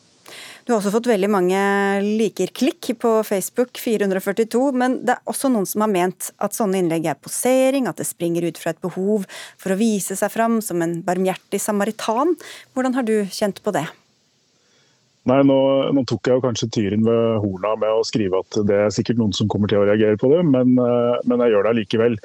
[0.69, 1.61] Du har også fått veldig mange
[2.05, 7.09] liker-klikk på Facebook, 442, men det er også noen som har ment at sånne innlegg
[7.09, 9.25] er posering, at det springer ut fra et behov
[9.57, 12.37] for å vise seg fram som en barmhjertig samaritan.
[12.77, 13.87] Hvordan har du kjent på det?
[15.29, 15.59] Nei, nå,
[15.93, 19.19] nå, tok jeg jo kanskje tyren ved horna med å skrive at det er sikkert
[19.21, 22.17] noen som kommer til å reagere på det, men, eh, men jeg gjør det allikevel.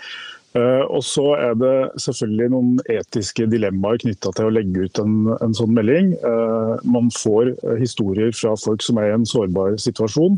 [0.54, 5.16] Eh, og så er det selvfølgelig noen etiske dilemmaer knytta til å legge ut en,
[5.39, 6.12] en, sånn melding.
[6.14, 10.38] Eh, man får eh, historier fra folk som er i en sårbar situasjon.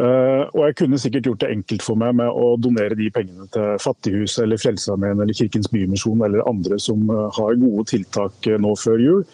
[0.00, 3.74] Og jeg kunne sikkert gjort det enkelt for meg med å donere de pengene til
[3.82, 9.24] Fattighuset eller Frelsesarmeen eller Kirkens Bymisjon eller andre som har gode tiltak nå før jul.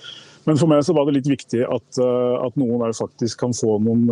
[0.49, 4.09] Men for meg så var det litt viktig at, at noen faktisk kan få noen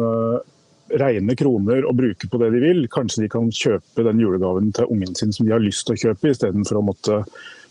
[0.93, 2.87] rene kroner å bruke på det de vil.
[2.93, 6.03] Kanskje de kan kjøpe den julegaven til ungen sin som de har lyst til å
[6.07, 7.21] kjøpe, istedenfor å måtte,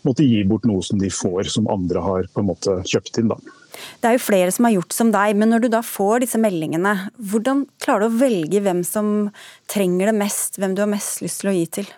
[0.06, 3.32] måtte, gi bort noe som de får, som andre har på en måte kjøpt inn.
[3.32, 3.38] Da.
[4.02, 6.40] Det er jo flere som har gjort som deg, men når du da får disse
[6.40, 9.12] meldingene, hvordan klarer du å velge hvem som
[9.70, 11.92] trenger det mest, hvem du har mest lyst til å gi til?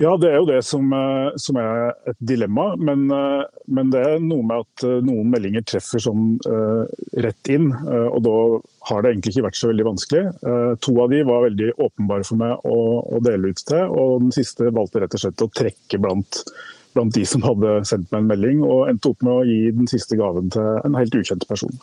[0.00, 2.70] Ja, det er jo det som, eh, som er et dilemma.
[2.80, 6.88] Men, eh, men, det er noe med at eh, noen meldinger treffer sånn uh,
[7.20, 7.68] rett inn.
[7.84, 8.36] Uh, og da
[8.88, 10.22] har det egentlig ikke vært så veldig vanskelig.
[10.40, 12.78] Uh, to av de var veldig åpenbare for meg å,
[13.12, 13.92] å, dele ut til.
[13.92, 16.42] Og den siste valgte rett og slett å trekke blant,
[16.96, 19.90] blant de som hadde sendt meg en melding, og endte opp med å gi den
[19.90, 21.76] siste gaven til en helt ukjent person.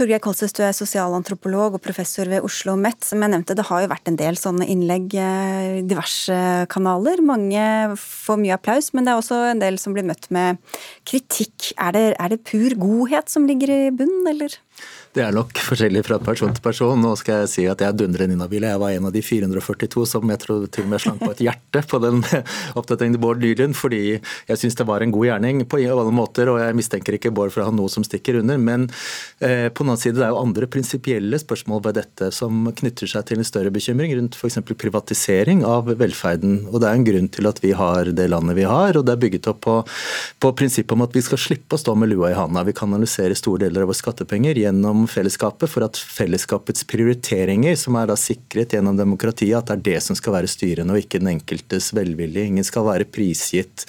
[0.00, 3.04] Torgeir Kolsøs, du er sosialantropolog og professor ved Oslo OsloMet.
[3.04, 6.38] Som jeg nevnte, det har jo vært en del sånne innlegg i eh, diverse
[6.72, 7.20] kanaler.
[7.20, 10.56] Mange får mye applaus, men det er også en del som blir møtt med
[11.04, 11.74] kritikk.
[11.76, 14.56] Er det, er det pur godhet som ligger i bunnen, eller?
[15.10, 17.00] Det er nok forskjellig fra person til person.
[17.02, 18.62] Nå skal jeg si at jeg er dundrende inhabil.
[18.62, 21.42] Jeg var en av de 442 som jeg tror til og med slank på et
[21.48, 22.20] hjerte på den
[22.78, 26.52] oppdateringen til Bård Nylund, fordi jeg syns det var en god gjerning på alle måter.
[26.52, 28.60] Og jeg mistenker ikke Bård for å ha noe som stikker under.
[28.62, 28.86] Men
[29.42, 33.26] eh, på annen side det er jo andre prinsipielle spørsmål ved dette som knytter seg
[33.28, 34.60] til en større bekymring rundt f.eks.
[34.78, 36.62] privatisering av velferden.
[36.70, 39.14] Og det er en grunn til at vi har det landet vi har, og det
[39.14, 39.76] er bygget opp på,
[40.40, 42.64] på prinsippet om at vi skal slippe å stå med lua i handa.
[42.66, 47.98] Vi kan analysere store deler av våre skattepenger gjennom fellesskapet, for at fellesskapets prioriteringer, som
[48.00, 51.20] er da sikret gjennom demokratiet, at det er det som skal være styrende, og ikke
[51.22, 52.46] den enkeltes velvilje.
[52.50, 53.86] Ingen skal være prisgitt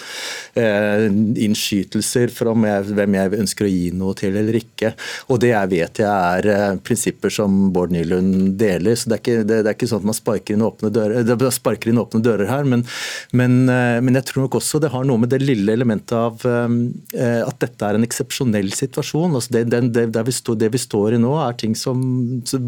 [0.59, 1.07] eh,
[1.45, 4.93] innskytelser fra hvem jeg ønsker å gi noe til eller ikke.
[5.31, 8.95] Og det jeg vet jeg er eh, prinsipper som Bård Nylund deler.
[8.95, 11.25] så Det er ikke, det, det er ikke sånn at man sparker inn åpne dører,
[11.27, 12.85] det sparker inn åpne dører her, men,
[13.35, 16.45] men, eh, men, jeg tror nok også det har noe med det lille elementet av
[16.47, 19.35] eh, at dette er en eksepsjonell situasjon.
[19.37, 22.01] altså det, det, det, vi står, det vi står i nå, er ting som,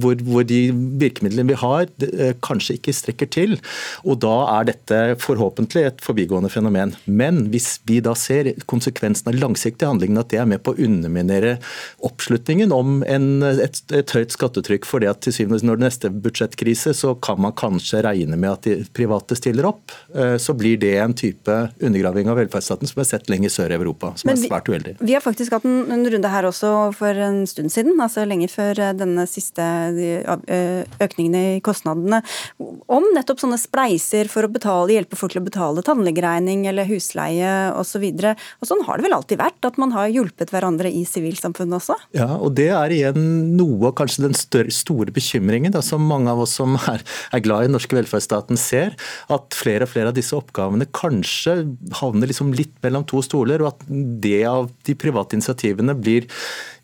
[0.01, 0.65] hvor, hvor, de
[1.01, 3.57] virkemidlene vi har, eh, kanskje ikke strekker til.
[4.03, 6.95] Og da er dette forhåpentlig et forbigående fenomen.
[7.05, 10.81] Men hvis vi da ser konsekvensen av langsiktige handlinger, at det er med på å
[10.83, 11.57] underminere
[12.03, 16.11] oppslutningen om en, et, et, høyt skattetrykk, for det at til syvende når det neste
[16.23, 20.79] budsjettkrise, så kan man kanskje regne med at de private stiller opp, eh, så blir
[20.81, 24.39] det en type undergraving av velferdsstaten som er sett lenger sør i Europa, som Men
[24.39, 24.95] er svært uheldig.
[25.01, 27.99] Vi har faktisk hatt en, en runde her også for en stund siden.
[28.01, 32.21] altså lenge før eh, denne siste eh, økningen i kostnadene,
[32.59, 37.53] om nettopp sånne spleiser for å betale, hjelpe folk til å betale tannlegeregning eller husleie
[37.77, 38.05] osv.
[38.13, 41.79] Og, og sånn har det vel alltid vært, at man har hjulpet hverandre i sivilsamfunnet
[41.79, 41.97] også?
[42.17, 46.31] Ja, og det er igjen noe, av kanskje den større, store bekymringen da, som mange
[46.31, 48.97] av oss som er, er glad i den norske velferdsstaten ser,
[49.33, 51.59] at flere og flere av disse oppgavene kanskje
[51.99, 53.87] havner liksom litt mellom to stoler, og at
[54.23, 56.29] det av de private initiativene blir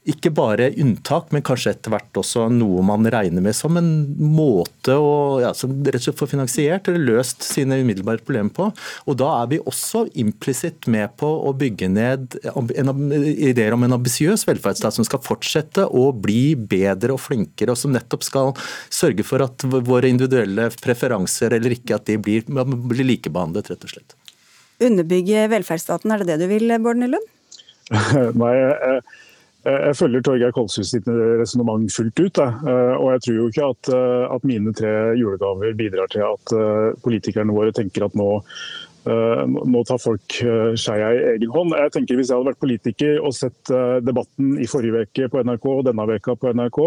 [0.10, 4.96] ikke bare unntak, men kanskje etter hvert også noe man regner med som en måte
[4.98, 8.70] å ja, rett og slett få finansiert eller løst sine umiddelbare problemer på.
[9.06, 14.46] Og Da er vi også implisitt med på å bygge ned ideer om en ambisiøs
[14.50, 18.54] velferdsstat som skal fortsette å bli bedre og flinkere, og som nettopp skal
[18.94, 23.94] sørge for at våre individuelle preferanser eller ikke, at de blir, blir likebehandlet, rett og
[23.94, 24.18] slett.
[24.80, 27.36] Underbygge velferdsstaten, er det det du vil, Bård Nylund?
[28.40, 28.56] Nei,
[29.70, 32.34] jeg, Eh, følger Torgeir Kolshus sitt resonnement fullt ut.
[32.34, 32.50] Da.
[32.98, 36.54] og jeg tror jo ikke at, eh, at mine tre julegaver bidrar til at
[37.04, 41.76] politikerne våre tenker at nå Eh, nå tar folk eh, skeia i egen hånd.
[41.78, 45.44] Jeg tenker Hvis jeg hadde vært politiker og sett eh, debatten i forrige uke på
[45.48, 46.80] NRK og denne veka på NRK,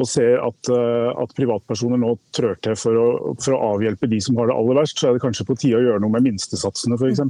[0.00, 3.06] og ser at, at privatpersoner nå trør til for å,
[3.42, 5.78] for å, avhjelpe de som har det aller verst, så er det kanskje på tide
[5.78, 7.22] å gjøre noe med minstesatsene f.eks.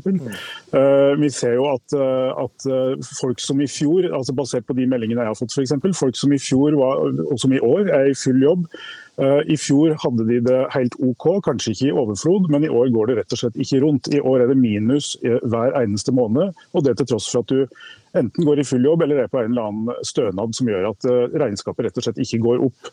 [1.20, 1.96] Vi ser jo at,
[2.44, 2.68] at,
[3.18, 6.32] folk som i fjor, altså basert på de meldingene jeg har fått f.eks., folk som
[6.34, 8.66] i fjor var, og som i år er i full jobb,
[9.09, 12.92] Eh, I fjor hadde de det helt OK, kanskje ikke i overflod, men i år
[12.94, 14.08] går det rett og slett ikke rundt.
[14.14, 17.52] I år er det minus eh, hver eneste måned, og det til tross for at
[17.52, 17.66] du
[18.18, 21.06] enten går i full jobb eller er på en eller annen stønad som gjør at
[21.08, 22.90] eh, regnskapet rett og slett ikke går opp.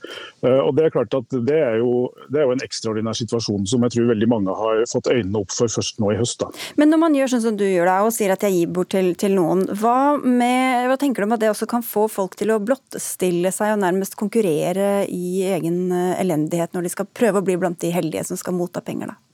[0.48, 3.84] Og Det er klart at det er jo, det er jo en ekstraordinær situasjon som
[3.86, 6.44] jeg tror veldig mange har fått øynene opp for først nå i høst.
[6.44, 6.50] Da.
[6.80, 8.92] Men når man gjør sånn som du gjør da, og sier at jeg gir bort
[8.94, 12.38] til, til noen, hva, med, hva tenker du om at det også kan få folk
[12.40, 17.48] til å blottstille seg og nærmest konkurrere i egen elendighet når de skal prøve å
[17.48, 19.14] bli blant de heldige som skal motta penger?
[19.14, 19.27] da?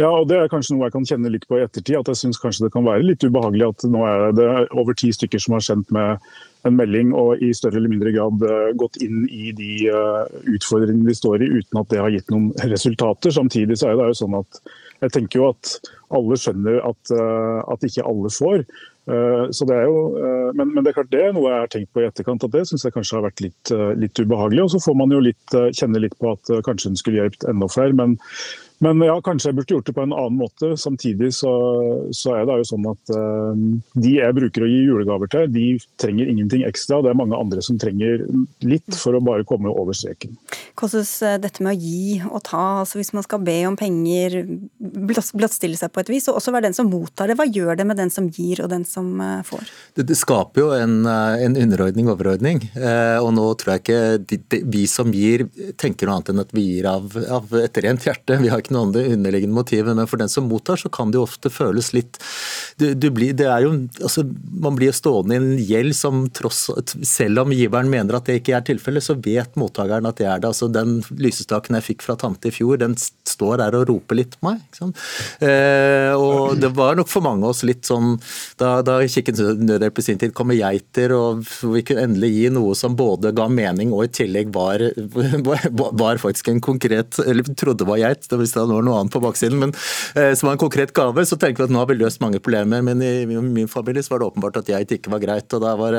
[0.00, 1.98] Ja, og Det er kanskje noe jeg kan kjenne litt på i ettertid.
[1.98, 5.12] at jeg synes kanskje Det kan være litt ubehagelig at nå er det over ti
[5.12, 6.18] stykker som har sendt med
[6.64, 11.10] en melding og i større eller mindre grad eh, gått inn i de eh, utfordringene
[11.10, 13.34] de står i uten at det har gitt noen resultater.
[13.34, 14.62] Samtidig så er det jo sånn at
[15.02, 18.64] jeg tenker jo at alle skjønner at, eh, at ikke alle får.
[19.02, 20.14] Så det er jo,
[20.54, 22.52] men, men, det er klart det er noe jeg har tenkt på i etterkant, at
[22.54, 24.62] det syns jeg kanskje har vært litt, litt ubehagelig.
[24.62, 27.66] Og så får man jo litt, kjenne litt på at kanskje den skulle hjulpet enda
[27.66, 27.96] flere.
[27.98, 28.14] Men,
[28.82, 30.72] men ja, kanskje jeg burde gjort det på en annen måte.
[30.80, 31.52] Samtidig så,
[32.10, 33.60] så er det jo sånn at uh,
[34.02, 35.66] de jeg bruker å gi julegaver til, de
[36.02, 36.98] trenger ingenting ekstra.
[37.04, 38.24] Det er mange andre som trenger
[38.66, 40.34] litt for å bare komme over streken.
[40.78, 44.40] Hvordan eh, dette med å gi og ta, altså hvis man skal be om penger,
[44.80, 47.86] blottstille seg på et vis, og også være den som mottar det, hva gjør det
[47.86, 49.70] med den som gir og den som uh, får?
[49.94, 52.64] Det, det, skaper jo en, en underordning-overordning.
[52.74, 55.46] Uh, og nå tror jeg ikke de, de, vi som gir
[55.78, 58.42] tenker noe annet enn at vi gir av, av et rent hjerte.
[58.42, 61.18] Vi har ikke ikke noe underliggende motiver, Men for den som mottar, så kan det
[61.20, 62.18] jo ofte føles litt
[62.78, 64.24] du, du blir, det er jo, altså,
[64.62, 66.70] Man blir jo stående i en gjeld som tross
[67.06, 70.40] Selv om giveren mener at det ikke er tilfellet, så vet mottakeren at det er
[70.42, 70.50] det.
[70.52, 74.36] Altså, den lysestaken jeg fikk fra tante i fjor, den står der og roper litt
[74.38, 74.62] på meg.
[75.42, 78.14] Eh, og det var nok for mange av oss litt sånn
[78.60, 81.42] Da, da Kirkens Nødhjelp i sin tid kom med geiter, og
[81.74, 84.84] vi kunne endelig gi noe som både ga mening og i tillegg var,
[85.48, 89.14] var, var faktisk en konkret Eller trodde var geit, det visste det var noe annet
[89.14, 89.74] på baksiden, men
[90.18, 92.42] eh, som var en konkret gave, så tenker vi at nå har vi løst mange
[92.42, 92.84] problemer.
[92.84, 95.48] Men i min familie så var det åpenbart at geit ikke var greit.
[95.52, 95.98] og da var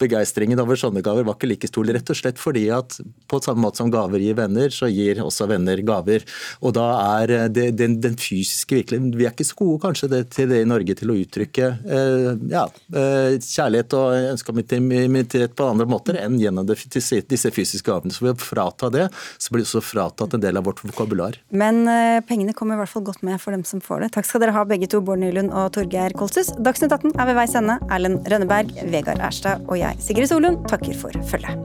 [0.00, 2.96] Begeistringen over sånne gaver var ikke like stor, rett og slett fordi at
[3.30, 6.24] på samme måte som gaver gir venner, så gir også venner gaver.
[6.64, 6.86] Og da
[7.20, 10.62] er det, den, den, fysiske virkeligheten Vi er ikke så gode kanskje det, til det
[10.62, 15.88] i Norge til å uttrykke eh, ja, eh, kjærlighet og ønske om intimitet på andre
[15.90, 18.14] måter enn gjennom det, disse fysiske gavene.
[18.14, 19.08] Så ved å frata det,
[19.38, 21.38] så blir det også fratatt en del av vårt vokabular.
[21.54, 24.12] Men eh, pengene kommer i hvert fall godt med for dem som får det.
[24.16, 26.52] Takk skal dere ha begge to, Bård Nylund og Torgeir Kolshus.
[26.58, 27.80] Dagsnytt 18 er ved veis ende.
[27.94, 31.58] Erlend Rønneberg, Vegard Erstad og jeg, Sigrid Solund, takker for følget.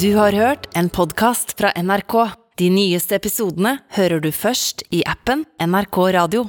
[0.00, 2.14] Du har hørt en podkast fra NRK.
[2.56, 6.46] De nyeste episodene hører du først i appen NRK Radio.